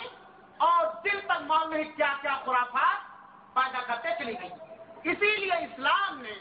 [0.57, 6.21] اور دل تک مان نہیں کیا کیا خرافات پیدا کرتے چلی گئی اسی لیے اسلام
[6.21, 6.33] نے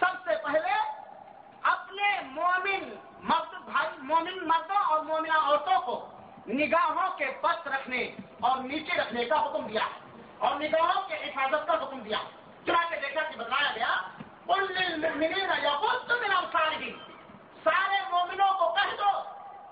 [0.00, 0.74] سب سے پہلے
[1.98, 5.94] اپنے مومن مرد بھائی، مومن مردوں اور مومنہ عورتوں کو
[6.48, 9.86] نگاہوں کے پس رکھنے اور نیچے رکھنے کا حکم دیا
[10.38, 12.18] اور نگاہوں کے حفاظت کا حکم دیا
[12.66, 13.96] چنانچہ جیسا کہ بتایا گیا
[15.62, 15.78] یا
[17.64, 19.10] سارے مومنوں کو کہہ دو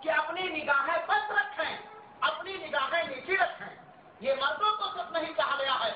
[0.01, 1.77] کہ اپنی نگاہیں پس رکھیں،
[2.21, 3.77] اپنی نگاہیں نیچے رکھیں۔
[4.21, 5.93] یہ مردوں کو سب نہیں کہا گیا ہے،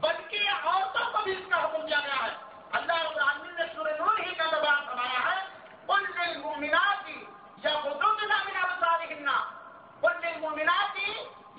[0.00, 2.36] بلکہ عورتوں کو بھی اس کا حکم دیا گیا ہے۔
[2.72, 5.51] اللہ رب العالمین نے سورہ نور ہی کا بیان فرمایا ہے
[5.88, 7.08] ان للمؤمنات
[7.64, 9.28] یغضضن من ابصارهن
[10.02, 10.96] ان للمؤمنات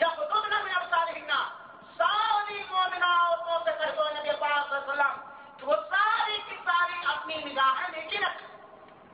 [0.03, 1.31] یغضضن من ابصارهن
[1.97, 5.15] ساری مومنہ عورتوں سے کہہ دو نبی پاک صلی اللہ علیہ وسلم.
[5.57, 8.47] کہ وہ ساری کی ساری اپنی نگاہیں نیچے رکھیں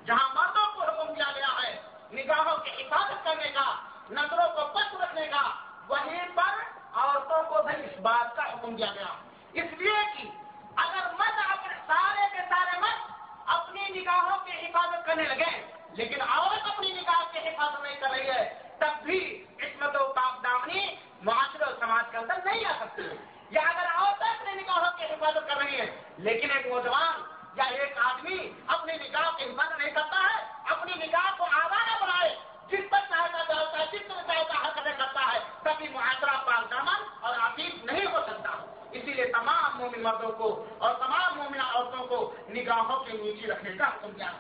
[0.06, 1.72] جہاں مردوں کو حکم دیا گیا ہے،
[2.12, 3.68] نگاہوں کی حفاظت کرنے کا،
[4.12, 5.44] نظروں کو پس رکھنے کا،
[5.88, 6.54] وہیں پر
[6.94, 9.12] عورتوں کو بھی اس بات کا حکم دیا گیا۔
[9.54, 10.30] اس لیے کہ
[10.76, 13.19] اگر مرد اپنے سارے کے سارے مرد
[13.50, 18.30] اپنی نگاہوں کی حفاظت کرنے لگے، لیکن عورت اپنی نگاہ کی حفاظت نہیں کر رہی
[18.30, 23.02] ہے، تب بھی عصمت و پاک دامنی معاشرے اور سماج کے اندر نہیں آ سکتی۔
[23.50, 27.22] یا اگر عورتیں اپنی نگاہوں کی حفاظت کر رہی ہے، لیکن ایک نوجوان
[27.56, 32.36] یا ایک آدمی اپنی نگاہ کی حفاظت نہیں کرتا ہے، اپنی نگاہ کو آزاد بنائے،
[32.68, 37.04] جس پر چاہتا چاہتا ہے، جس پر چاہتا حرکتیں کرتا ہے کبھی معاشرہ پاک دامن
[37.22, 42.08] اور عقیب نہیں ہو سکتا۔ اسی لیے تمام مومن مردوں کو اور تمام مومنہ عورتوں
[42.08, 44.32] کو نگاہوں کے نیچے رکھنے کا حکم دیا۔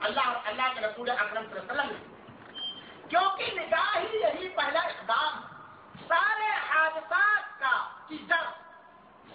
[0.00, 2.12] اللہ اللہ کے رسول اکرم صلی اللہ علیہ وسلم نے۔
[3.08, 5.40] کیونکہ نگاہ ہی یہی پہلا اقدام،
[6.08, 8.44] سارے حادثات کا کی جڑ،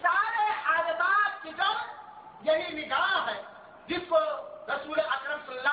[0.01, 1.97] سارے حادثات کی جڑ
[2.41, 3.41] یہی نگاہ ہے
[3.87, 4.19] جس کو
[4.67, 5.66] رسول اکرم صلی اللہ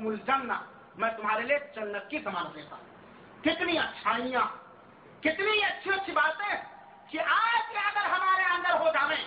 [0.00, 0.52] من لگم الجنہ،
[0.96, 4.46] میں تمہارے لیے جنت کی ضمانت لیتا ہوں۔ کتنی اچھائیاں،
[5.22, 6.54] کتنی اچھی اچھی باتیں
[7.10, 9.24] کہ آج یہ اگر ہمارے اندر ہو جائیں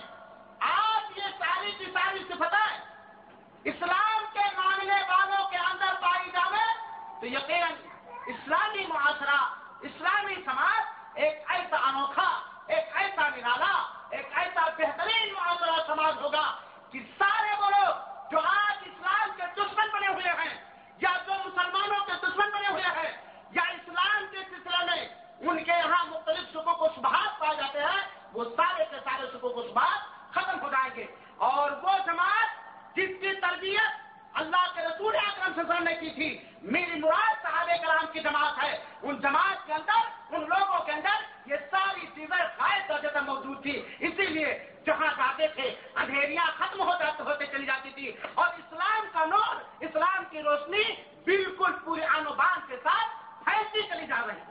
[0.60, 2.72] آج یہ ساری کی ساری صفتیں
[3.64, 6.68] اسلام کے ماننے والوں کے اندر پائی جائے
[7.20, 7.72] تو یقیناً
[8.28, 9.40] اسلامی معاشرہ،
[9.82, 12.30] اسلامی سماج ایک ایسا انوکھا،
[12.68, 13.74] ایک ایسا نرالا،
[14.10, 16.46] ایک ایسا بہترین معاشرہ سماج ہوگا
[16.92, 20.54] کہ سارے وہ لوگ جو آج اسلام کے دشمن بنے ہوئے ہیں
[21.02, 23.12] یا جو مسلمانوں کے دشمن بنے ہوئے ہیں
[23.52, 25.08] یا اسلام کے سلسلے میں
[25.42, 29.50] ان کے یہاں مختلف شکوں کو شبہات پائے جاتے ہیں، وہ سارے کے سارے شکوں
[29.50, 31.06] کو شبہات ختم ہو جائیں گے۔
[31.38, 32.48] اور وہ جماعت
[32.96, 38.06] جس کی تربیت اللہ کے رسول اکرم سے نے کی تھی، میری مراد صاحب کرام
[38.12, 42.90] کی جماعت ہے۔ ان جماعت کے اندر، ان لوگوں کے اندر یہ ساری چیزیں غائب
[42.90, 47.66] درجے تک موجود تھی۔ اسی لیے جہاں جاتے تھے، اندھیریاں ختم ہو جاتے ہوتے چلی
[47.66, 50.84] جاتی تھی۔ اور اسلام کا نور، اسلام کی روشنی
[51.26, 53.10] بالکل پورے انوبان کے ساتھ
[53.46, 54.42] پھیلتی چلی جا رہی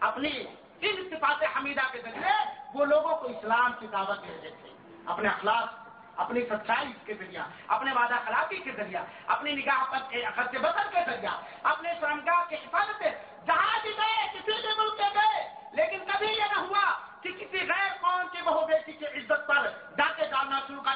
[0.00, 0.44] اپنی
[0.80, 2.32] ان صفات حمیدہ کے ذریعے
[2.74, 4.72] وہ لوگوں کو اسلام کی دعوت دے دیتے تھے
[5.06, 10.90] اپنے اخلاق، اپنی سچائی کے ذریعہ، اپنے وعدہ خلافی کے ذریعہ، اپنی نگاہ پر بسر
[10.92, 11.32] کے ذریعہ،
[11.62, 13.02] اپنے شرمگاہ کی حفاظت
[13.46, 16.84] جہاں بھی گئے، کسی بھی ملک کے گئے، لیکن کبھی یہ نہ ہوا
[17.20, 20.94] کہ کسی غیر قوم کی بہو بیٹی کی عزت پر ڈاکے ڈالنا شروع کر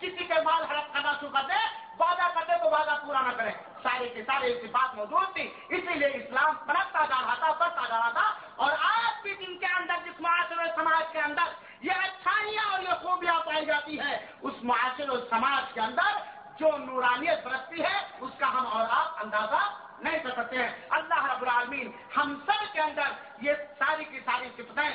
[0.00, 1.54] کسی کے مال ہڑپ کرنا شروع کر دے،
[1.98, 3.50] وعدہ کرتے تو وعدہ پورا نہ کرے۔
[3.82, 7.52] سارے کے سارے اس کی بات موجود تھی، اسی لیے اسلام بڑھتا جا رہا تھا،
[7.52, 11.42] بڑھتا جا رہا تھا۔ اور آج بھی جن کے اندر، جس معاشرے سماج کے اندر
[11.80, 16.18] یہ اچھائیاں اور یہ خوبیاں پائی جاتی ہے اس معاشرے اور سماج کے اندر
[16.58, 19.62] جو نورانیت برتتی ہے، اس کا ہم اور آپ اندازہ
[20.00, 24.48] نہیں کر سکتے ہیں۔ اللہ رب العالمین ہم سب کے اندر یہ ساری کی ساری
[24.56, 24.90] صفتیں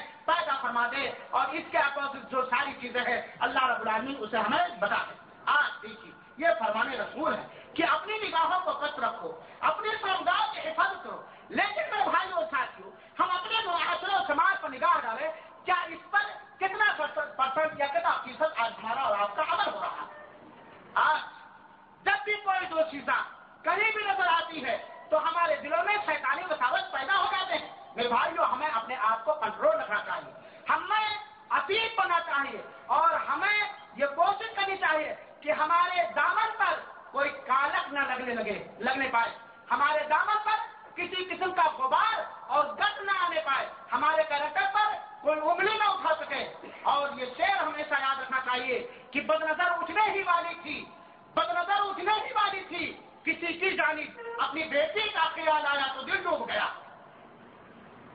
[0.61, 4.67] فرما دے اور اس کے اپوزٹ جو ساری چیزیں ہیں، اللہ رب العالمین اسے ہمیں
[4.79, 9.89] بتا دے۔ آج دیکھیے، یہ فرمانے رسول ہے کہ اپنی نگاہوں کو کچھ رکھو، اپنے
[10.01, 14.69] سمدار کی حفاظت کرو۔ لیکن میرے بھائی اور ساتھیوں، ہم اپنے معاشرے اور سماج پر
[14.69, 15.31] نگاہ ڈالیں،
[15.65, 16.19] کیا اس پر
[16.57, 17.05] کتنا
[17.35, 20.25] پرسنٹ یا کتنا فیصد آج ہمارا اور آپ کا عمل ہو رہا ہے؟
[20.93, 21.19] آج
[22.05, 23.23] جب بھی کوئی دو چیزاں
[23.63, 27.75] کہیں بھی نظر آتی ہے تو ہمارے دلوں میں شیطانی مساوت پیدا ہو جاتے ہیں۔
[27.95, 30.40] میرے بھائیوں، ہمیں اپنے آپ کو کنٹرول رکھنا چاہیے۔
[30.71, 31.17] ہمیں
[31.49, 36.79] اپیل بننا چاہیے اور ہمیں یہ کوشش کرنی چاہیے کہ ہمارے دامن پر
[37.11, 39.31] کوئی کالک نہ لگنے لگے، لگنے پائے۔
[39.71, 40.57] ہمارے دامن پر
[40.95, 45.83] کسی قسم کا غبار اور گٹ نہ آنے پائے۔ ہمارے کیریکٹر پر کوئی انگلی نہ
[45.83, 46.53] اٹھا سکے۔
[46.83, 50.85] اور یہ شعر ہمیشہ یاد رکھنا چاہیے کہ بد نظر اٹھنے ہی والی تھی۔
[51.33, 56.01] بد نظر اٹھنے ہی والی تھی۔ کسی کی جانب اپنی بیٹی کا خیال آیا تو
[56.01, 56.67] دل ڈوب گیا۔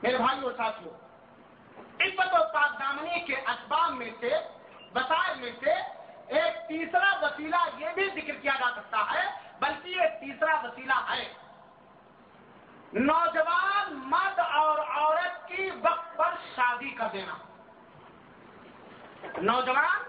[0.03, 1.06] میرے بھائی اور ساتھیوں
[1.99, 4.29] عزت و پاک دامنی کے اسباب میں سے،
[4.95, 5.73] وسائل میں سے
[6.27, 9.25] ایک تیسرا وسیلہ یہ بھی ذکر کیا جا سکتا ہے،
[9.59, 11.33] بلکہ یہ تیسرا وسیلہ ہے۔
[12.93, 17.37] نوجوان مرد اور عورت کی وقت پر شادی کر دینا۔
[19.37, 19.99] نوجوان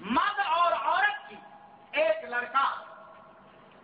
[0.00, 1.36] مرد اور عورت کی
[1.92, 2.64] ایک لڑکا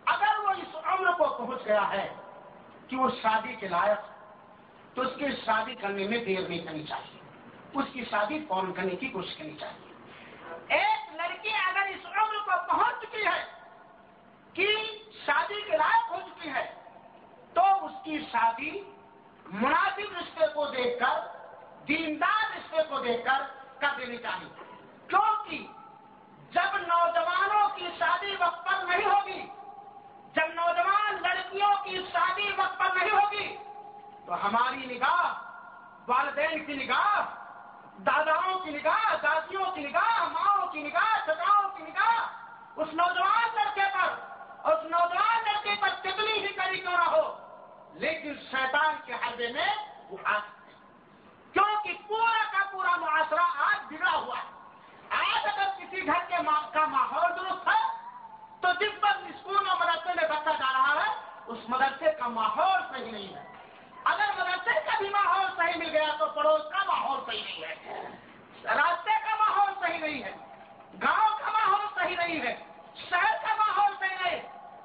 [0.05, 2.07] اگر وہ اس عمر کو پہنچ گیا ہے
[2.87, 3.99] کہ وہ شادی کے لائق،
[4.95, 7.18] تو اس کی شادی کرنے میں دیر نہیں کرنی چاہیے۔
[7.73, 12.51] اس کی شادی فون کرنے کی کوشش کرنی چاہیے؟ ایک لڑکی اگر اس عمر کو
[12.67, 13.43] پہنچ چکی ہے
[14.53, 14.67] کہ
[15.25, 16.65] شادی کے لائق ہو چکی ہے،
[17.53, 18.71] تو اس کی شادی
[19.45, 21.19] مناسب رشتے کو دیکھ کر،
[21.87, 22.57] دیندار
[22.89, 23.41] کو دیکھ کر
[23.79, 24.49] کر دینی چاہیے۔
[25.07, 25.65] کیونکہ
[26.51, 29.41] جب نوجوانوں کی شادی وقت پر نہیں ہوگی،
[30.35, 33.55] جب نوجوان لڑکیوں کی شادی وقت پر نہیں ہوگی،
[34.25, 35.27] تو ہماری نگاہ،
[36.07, 37.37] والدین کی نگاہ
[38.05, 42.19] داداؤں کی نگاہ، دادیوں کی نگاہ، ماؤں کی نگاہ، چچاؤں کی نگاہ،
[42.75, 44.13] اس نوجوان لڑکے پر،
[44.67, 47.37] اس نوجوان لڑکے پر کتنی ہی کری کیوں نہ ہو۔
[47.93, 49.75] لیکن شیطان کے حلبے میں
[50.09, 50.73] وہ آ سکتے
[51.53, 54.49] کیونکہ پورا کا پورا معاشرہ آج بگڑا ہوا ہے۔
[55.09, 56.35] آج اگر کسی گھر کے
[56.73, 57.83] کا ماحول درست ہے،
[58.61, 61.11] تو جس پر اسکول اور مدرسے میں بچہ جا رہا ہے،
[61.45, 63.58] اس مدرسے کا ماحول صحیح نہیں ہے۔
[64.03, 67.75] اگر مدرسے کا بھی ماحول صحیح مل گیا تو پڑوس کا ماحول صحیح نہیں ہے۔
[68.63, 70.31] راستے کا ماحول صحیح نہیں ہے۔
[71.01, 72.55] گاؤں کا ماحول صحیح نہیں ہے۔
[73.09, 74.41] شہر کا ماحول صحیح نہیں۔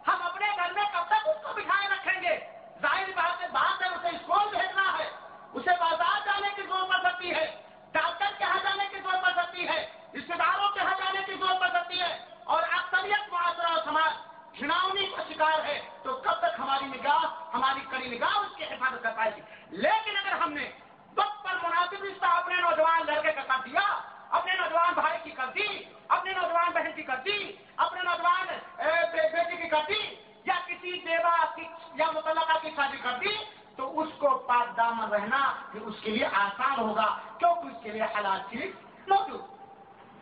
[0.06, 2.38] ہم اپنے گھر میں کب تک اس کو بٹھائے رکھیں گے؟
[2.82, 5.10] ظاہر بات ہے بات ہے اسے اسکول بھیجنا ہے۔
[5.52, 7.62] اسے بازار جانے کی ضرورت پڑ سکتی ہے۔
[7.92, 11.34] ڈاکٹر کے یہاں جانے کی ضرورت پڑ سکتی ہے۔ رشتے داروں کے یہاں جانے کی
[11.34, 16.38] ضرورت پڑ سکتی ہے۔ اور اکثریت معاشرہ اور سماج چناونی کا شکار ہے، تو کب
[16.38, 17.22] تک ہماری نگاہ،
[17.54, 19.40] ہماری کڑی نگاہ اس کی حفاظت کر پائے گی؟
[19.70, 20.70] لیکن اگر ہم نے
[21.16, 23.86] وقت پر مناسب رشتہ اپنے نوجوان لڑکے کا کر دیا،
[24.30, 25.66] اپنے نوجوان بھائی کی کر دی
[26.08, 28.46] اپنے نوجوان بہن کی کر دی اپنے نوجوان
[29.32, 30.02] بیٹی کی کر دی
[30.44, 33.34] یا کسی بیوہ کی، یا متعلقہ کی شادی کر دی
[33.76, 35.40] تو اس کو پاک دامن رہنا
[35.74, 37.06] اس کے لیے آسان ہوگا،
[37.38, 38.70] کیونکہ اس کے لیے حالات چیز
[39.08, 39.42] موجود۔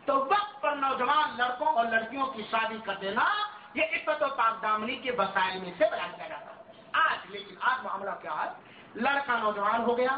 [0.05, 3.25] تو وقت پر نوجوان لڑکوں اور لڑکیوں کی شادی کر دینا
[3.73, 7.55] یہ عفت و پاک دامنی کے وسائل میں سے بیان کیا جاتا ہے۔ آج لیکن
[7.59, 8.49] آج معاملہ کیا ہے؟
[8.95, 10.17] لڑکا نوجوان ہو گیا،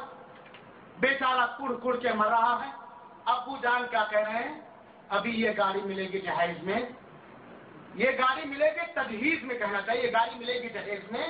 [1.00, 2.72] بیچارہ کڑ کڑ کے مر رہا ہے۔
[3.26, 4.62] ابو جان کیا کہہ رہے ہیں؟
[5.10, 6.80] ابھی یہ گاڑی ملے گی جہیز میں۔
[7.96, 11.28] یہ گاڑی ملے گی تجہیز میں کہنا چاہیے۔ یہ گاڑی ملے گی جہیز میں۔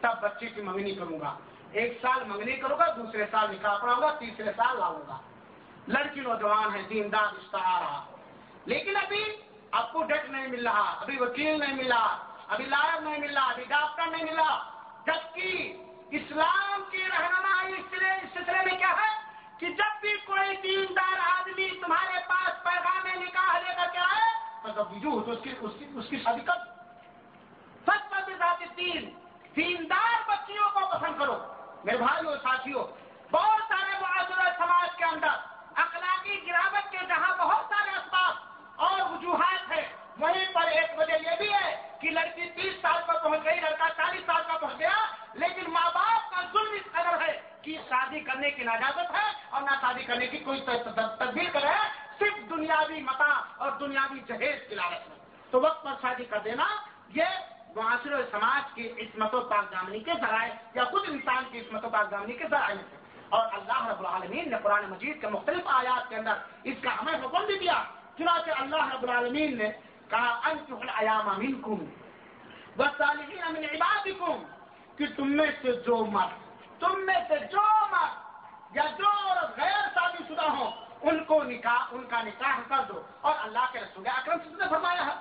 [0.00, 1.38] تب بچے کی منگنی کروں گا۔
[1.72, 5.20] ایک سال منگنی کروں گا، دوسرے سال نکاح پڑاؤں گا، تیسرے سال لاؤں گا۔
[5.88, 8.04] لڑکی نوجوان ہے، دیندار، رشتہ آ رہا
[8.64, 9.24] لیکن ابھی
[9.72, 12.16] آپ کو ڈیٹ نہیں مل رہا، ابھی وکیل نہیں ملا،
[12.48, 14.62] ابھی لائر نہیں ملا ابھی ڈاکٹر نہیں ملا۔
[15.06, 17.90] جبکہ اسلام کی رہنمائی اس
[18.34, 19.10] سلسلے میں کیا ہے؟
[19.58, 24.84] کہ جب بھی کوئی دیندار آدمی تمہارے پاس پیغام نکاح لے کر کے آئے تو
[24.84, 26.54] بیجو تو اس کی اس کی اس کی شادی کر
[27.86, 28.20] سب پر
[28.76, 29.10] تین۔
[29.56, 31.38] دیندار بچیوں کو پسند کرو۔
[31.84, 32.84] میرے بھائی اور ساتھیوں،
[33.32, 35.28] بہت سارے معاشرہ سماج کے اندر
[35.74, 41.36] اخلاقی گراوٹ کے جہاں بہت سارے اسباب اور وجوہات ہیں۔ وہیں پر ایک وجہ یہ
[41.38, 45.06] بھی ہے کہ لڑکی تیس سال پر پہنچ گئی، لڑکا چالیس سال کا پہنچ گیا،
[45.34, 49.62] لیکن ماں باپ کا ظلم اس قدر ہے کہ شادی کرنے کی ناجازت ہے اور
[49.62, 51.72] نہ شادی کرنے کی کوئی تدبیر کرے
[52.18, 55.18] صرف دنیاوی متا اور دنیاوی جہیز کی لالچ میں۔
[55.50, 56.66] تو وقت پر شادی کر دینا،
[57.08, 57.24] یہ
[57.76, 61.84] معاشر و سماج کی عصمت و پاک دامنی کے ذرائع یا خود انسان کی عصمت
[61.84, 62.96] و پاک دامنی کے ذرائع میں سے۔
[63.28, 66.32] اور اللہ رب العالمین نے قرآن مجید کے مختلف آیات کے اندر
[66.64, 67.84] اس کا ہمیں حکم بھی دیا
[68.18, 69.68] چنانچہ اللہ رب العالمین نے
[70.08, 71.84] کہا انتم الایام منکم
[72.76, 74.42] والصالحین من عبادکم،
[74.96, 79.10] کہ تم میں سے جو مرد، تم میں سے جو مرد یا جو
[79.56, 80.70] غیر شادی شدہ ہوں،
[81.02, 84.68] ان کو نکاح، ان کا نکاح کر دو۔ اور اللہ کے رسول اکرم سے نے
[84.70, 85.16] فرمایا ہے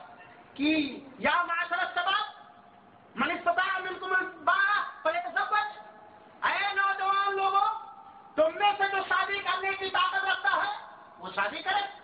[0.53, 5.79] کہ، یا معاشر سبب من استطاع منکم الباء فلیتزوج
[6.45, 7.67] اے نوجوان لوگوں،
[8.35, 10.71] تم میں سے جو شادی کرنے کی طاقت رکھتا ہے،
[11.19, 12.00] وہ شادی کرے۔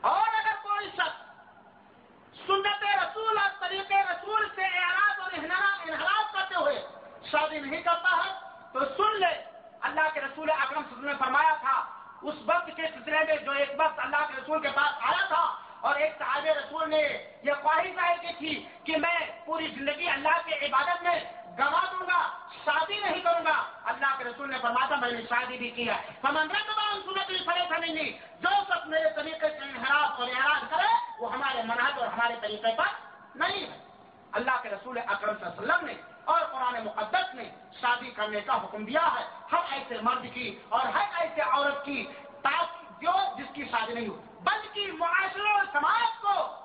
[0.00, 6.86] اور اگر کوئی شخص سنت رسول اور طریقے رسول سے اعراض اور انحراف کرتے ہوئے
[7.30, 8.32] شادی نہیں کرتا ہے،
[8.72, 9.34] تو سن لے۔
[9.80, 11.84] اللہ کے رسول اکرم نے فرمایا تھا،
[12.22, 15.44] اس وقت کے سلسلے میں جو ایک وقت اللہ کے رسول کے پاس آیا تھا
[15.80, 17.02] اور ایک صاحب رسول نے
[17.42, 21.20] یہ خواہش ظاہر کی تھی کہ میں پوری زندگی اللہ کی عبادت میں
[21.58, 25.58] گوا دوں گا۔ شادی نہیں کروں گا۔ اللہ کے رسول نے فرمایا میں نے شادی
[25.58, 30.28] بھی کیا سمندر تمام سنت پڑے تھے نہیں۔ جو سب میرے طریقے سے انحراف اور
[30.28, 30.88] اعراض کرے،
[31.18, 32.86] وہ ہمارے مناظ اور ہمارے طریقے پر
[33.34, 33.78] نہیں ہے۔
[34.32, 35.94] اللہ کے رسول اکرم صلی اللہ علیہ وسلم نے
[36.24, 37.50] اور قرآن مقدس نے
[37.80, 42.06] شادی کرنے کا حکم دیا ہے۔ ہر ایسے مرد کی اور ہر ایسے عورت کی
[43.00, 46.56] جو جس کی شادی نہیں ہو بلکہ معاشرے و سماج کو،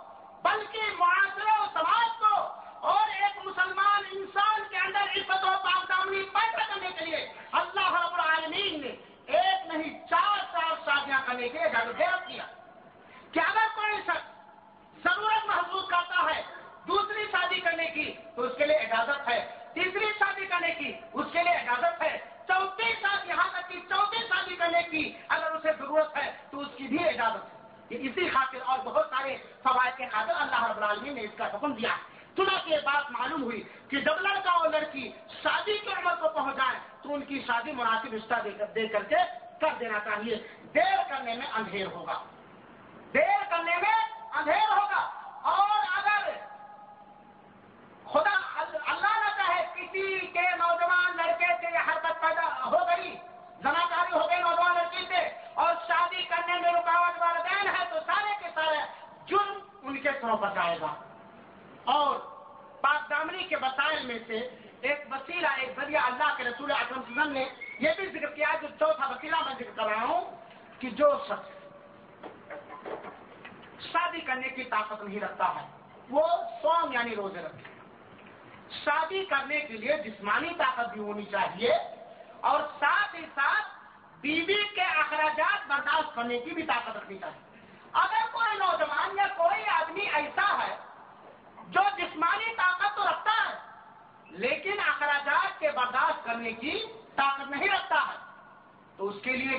[0.43, 2.52] بلکہ معاشرے و سماج کو
[2.83, 8.13] اور ایک مسلمان انسان کے اندر عزت و پاکدامنی پیدا کرنے کے لیے اللہ رب
[8.13, 12.45] العالمین نے ایک نہیں چار چار شادیاں کرنے کے اجازت کیا۔
[13.31, 14.27] کہ اگر کوئی شخص
[15.03, 16.41] ضرورت محسوس کرتا ہے
[16.87, 21.25] دوسری شادی کرنے کی تو اس کے لیے اجازت ہے۔ تیسری شادی کرنے کی اس
[21.31, 22.17] کے لیے اجازت ہے۔
[22.47, 26.67] چوتھی شادی، یہاں تک کہ چوتھی شادی کرنے کی اگر اسے ضرورت ہے تو اس
[26.77, 27.59] کی بھی اجازت ہے۔
[27.89, 31.73] اسی خاطر اور بہت سارے فوائد کے خاطر اللہ رب العالمین نے اس کا حکم
[31.73, 35.11] دیا۔ ہے چنا یہ بات معلوم ہوئی کہ جب لڑکا اور لڑکی
[35.43, 38.87] شادی کی عمر کو پہنچ جائے تو ان کی شادی مناسب رشتہ دے کر دے
[38.87, 39.15] کر کے
[39.61, 42.23] کر دینا چاہیے۔ دیر کرنے میں اندھیر ہوگا۔
[43.13, 43.95] دیر کرنے میں
[44.33, 45.09] اندھیر ہوگا۔
[45.41, 46.29] اور اگر
[48.09, 53.15] خدا اللہ نہ چاہے کسی کے نوجوان لڑکے سے یہ حرکت پیدا ہو گئی،
[53.61, 58.33] زناکاری ہو گئی نوجوان لڑکی سے اور شادی کرنے میں رکاوٹ والدین ہے تو سارے
[58.39, 58.77] کے سارے
[59.25, 60.93] جرم ان کے سروں پر جائے گا۔
[61.83, 62.19] اور
[62.81, 64.39] پاک دامنی کے وسائل میں سے
[64.81, 67.45] ایک وسیلہ، ایک ذریعہ اللہ کے رسول اکرم سزن نے
[67.79, 70.23] یہ بھی ذکر کیا جو چوتھا وسیلہ میں ذکر کر رہا ہوں
[70.79, 71.47] کہ جو شخص
[73.91, 75.65] شادی کرنے کی طاقت نہیں رکھتا ہے،
[76.09, 76.25] وہ
[76.61, 77.71] سوم یعنی روزے رکھے
[78.83, 81.73] شادی کرنے کے لیے جسمانی طاقت بھی ہونی چاہیے
[82.41, 83.67] اور ساتھ ہی ساتھ
[84.21, 87.41] بیوی کے اخراجات برداشت کرنے کی بھی طاقت رکھنی چاہیے۔
[87.93, 90.75] اگر کوئی نوجوان یا کوئی آدمی ایسا ہے
[91.73, 93.55] جو جسمانی طاقت تو رکھتا ہے،
[94.43, 98.17] لیکن اخراجات کے برداشت کرنے کی طاقت نہیں رکھتا ہے۔
[98.97, 99.57] تو اس کے لیے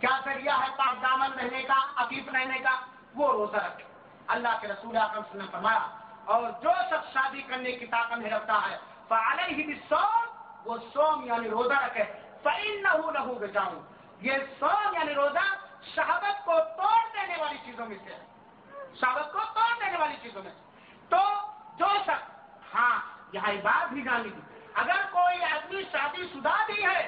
[0.00, 2.74] کیا ذریعہ ہے پاک دامن رہنے کا عقیف رہنے کا؟
[3.14, 3.84] وہ روزہ رکھے۔
[4.26, 5.86] اللہ کے رسول اکرم نے فرمایا،
[6.24, 8.76] اور جو شخص شادی کرنے کی طاقت نہیں رکھتا ہے
[9.08, 10.26] فعال ہی سوم
[10.64, 12.04] وہ سوم یعنی روزہ رکھے۔
[12.42, 13.80] فعین نہ لہو بچاؤں
[14.20, 15.44] یہ سوم یعنی روزہ
[15.94, 18.22] شہادت کو توڑ دینے والی چیزوں میں سے ہے۔
[19.00, 20.67] شہادت کو توڑ دینے والی چیزوں میں سے۔
[21.10, 21.22] تو
[21.78, 22.96] جو شخص ہاں
[23.32, 27.00] یہاں بات بھی جان لیجیے۔ اگر کوئی آدمی شادی شدہ بھی ہے،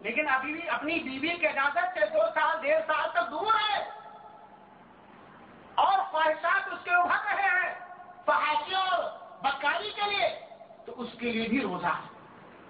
[0.00, 3.82] لیکن ابھی بھی اپنی بیوی کے اجازت سے دو سال، ڈیڑھ سال تک دور ہے،
[5.74, 7.72] اور خواہشات اس کے ابھر رہے ہیں،
[8.26, 9.02] فحاشی اور
[9.42, 10.28] بدکاری کے لیے،
[10.86, 12.10] تو اس کے لیے بھی روزہ ہے۔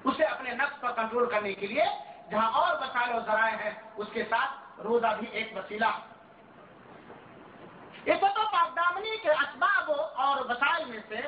[0.05, 1.85] اسے اپنے نفس پر کنٹرول کرنے کے لیے
[2.31, 5.91] جہاں اور وسائل و ذرائع ہیں، اس کے ساتھ روزہ بھی ایک وسیلہ
[8.05, 11.21] اس تو پاکدامنی کے اسباب اور وسائل میں سے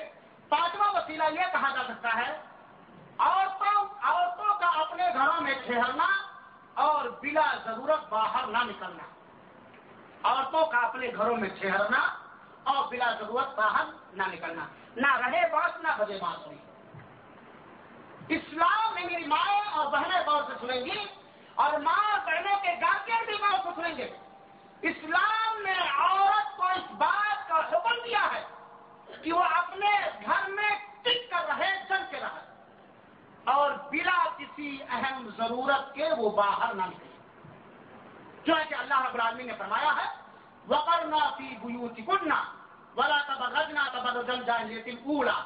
[0.48, 2.40] پانچواں وسیلہ یہ کہا جا سکتا ہے،
[3.18, 6.06] عورتوں عورتوں کا اپنے گھروں میں ٹھہرنا
[6.74, 9.04] اور بلا ضرورت باہر نہ نکلنا۔
[10.22, 12.00] عورتوں کا اپنے گھروں میں ٹھہرنا
[12.64, 14.64] اور بلا ضرورت باہر نہ نکلنا۔
[14.96, 16.58] نہ رہے باس، نہ بجے باس ہوئی
[18.28, 21.04] اسلام میں میری ماں اور بہنیں غور سے سنیں گی
[21.54, 24.16] اور ماں اور بہنوں کے گاہر بھی غور سے سنیں گے۔
[24.88, 28.44] اسلام نے عورت کو اس بات کا حکم دیا ہے
[29.22, 29.90] کہ وہ اپنے
[30.24, 30.70] گھر میں
[31.02, 32.62] ٹک کر رہے چل کے رہے۔
[33.44, 37.18] اور بلا کسی اہم ضرورت کے وہ باہر نہ نکلے۔
[38.44, 40.10] جو ہے کہ اللہ رب العالمین نے فرمایا ہے،
[40.68, 42.44] وقرنا فی بیوتی کننا
[42.96, 45.40] ولا تبرجنا تبرجن جاہلیت الاولا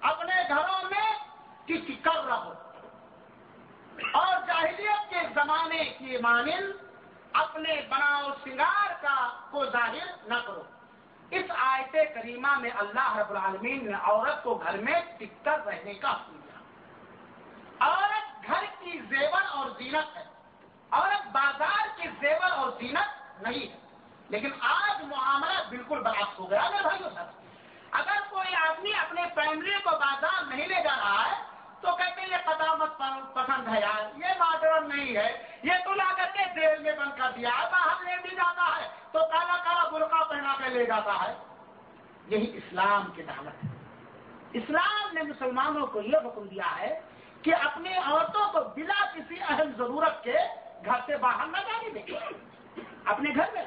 [0.00, 1.18] اپنے گھروں میں
[1.66, 2.52] کسی کر رہو۔
[4.12, 6.91] اور جاہلیت کے زمانے کی مانند
[7.34, 10.62] اپنے بناؤ سنگار کا کو ظاہر نہ کرو۔
[11.30, 15.94] اس آیت کریمہ میں اللہ رب العالمین نے عورت کو گھر میں ٹک کر رہنے
[15.94, 16.58] کا حکم دیا۔
[17.78, 20.24] عورت گھر کی زیور اور زینت ہے۔
[20.90, 23.78] عورت بازار کی زیور اور زینت نہیں ہے۔
[24.28, 27.24] لیکن آج معاملہ بالکل برعکس ہو گیا۔ میرے بھائیو سر
[27.90, 31.51] اگر کوئی آدمی اپنے فیملی کو بازار نہیں لے جا رہا ہے
[31.82, 32.98] تو کہتے ہیں یہ قدامت
[33.34, 37.18] پسند ہے یار، یہ ماڈرن نہیں ہے، یہ تو لا کر کے جیل میں بند
[37.18, 41.28] کر دیا باہر لے بھی جاتا ہے، تو کالا کالا برقع پہنا کے لے جاتا
[41.28, 41.34] ہے۔
[42.26, 43.70] یہی اسلام کی دعوت ہے۔
[44.52, 47.00] اسلام نے مسلمانوں کو یہ حکم دیا ہے
[47.42, 50.34] کہ اپنی عورتوں کو بلا کسی اہم ضرورت کے
[50.84, 52.18] گھر سے باہر نہ جانے دیں۔
[53.04, 53.64] اپنے گھر میں۔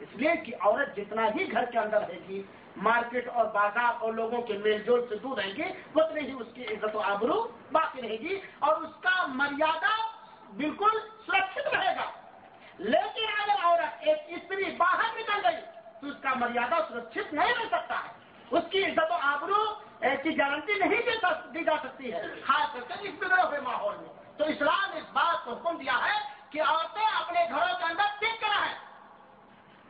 [0.00, 2.42] اس لیے کہ عورت جتنا ہی گھر کے اندر رہے گی
[2.76, 5.62] مارکیٹ اور بازار اور لوگوں کے میل جول سے دور رہیں گی
[5.94, 9.94] اتنی ہی اس کی عزت و آبرو باقی رہے گی اور اس کا مریادہ
[10.56, 12.10] بالکل سرکشت رہے گا۔
[12.78, 15.60] لیکن اگر عورت ایک استری باہر نکل گئی
[16.00, 18.12] تو اس کا مریادہ سرکشت نہیں رہ سکتا ہے۔
[18.50, 19.64] اس کی عزت و آبرو
[20.22, 21.02] کی گارنٹی نہیں
[21.54, 25.10] دی جا سکتی ہے، خاص کر کے اس بگڑے ہوئے ماحول میں۔ تو اسلام اس
[25.12, 26.18] بات کو حکم دیا ہے
[26.50, 28.74] کہ عورتیں اپنے گھروں کے اندر ٹک کر ہیں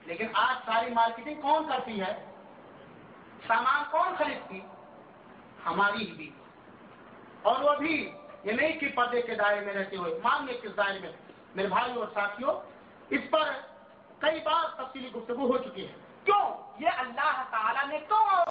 [0.07, 2.30] لیکن آج ساری مارکیٹنگ کون کرتی ہے؟
[3.47, 4.61] سامان کون خریدتی؟
[5.67, 6.31] ہماری ہی بیوی۔
[7.43, 8.13] اور وہ بھی
[8.45, 11.13] یہ نہیں کہ پردے کے دائرے میں رہتے ہوئے مانگنے کے دائرے میں،
[11.55, 12.55] میرے بھائی اور ساتھیوں،
[13.11, 13.53] اس پر
[14.19, 15.93] کئی بار تفصیلی گفتگو ہو چکی ہے۔
[16.25, 18.50] کیوں؟ یہ اللہ تعالیٰ نے کیوں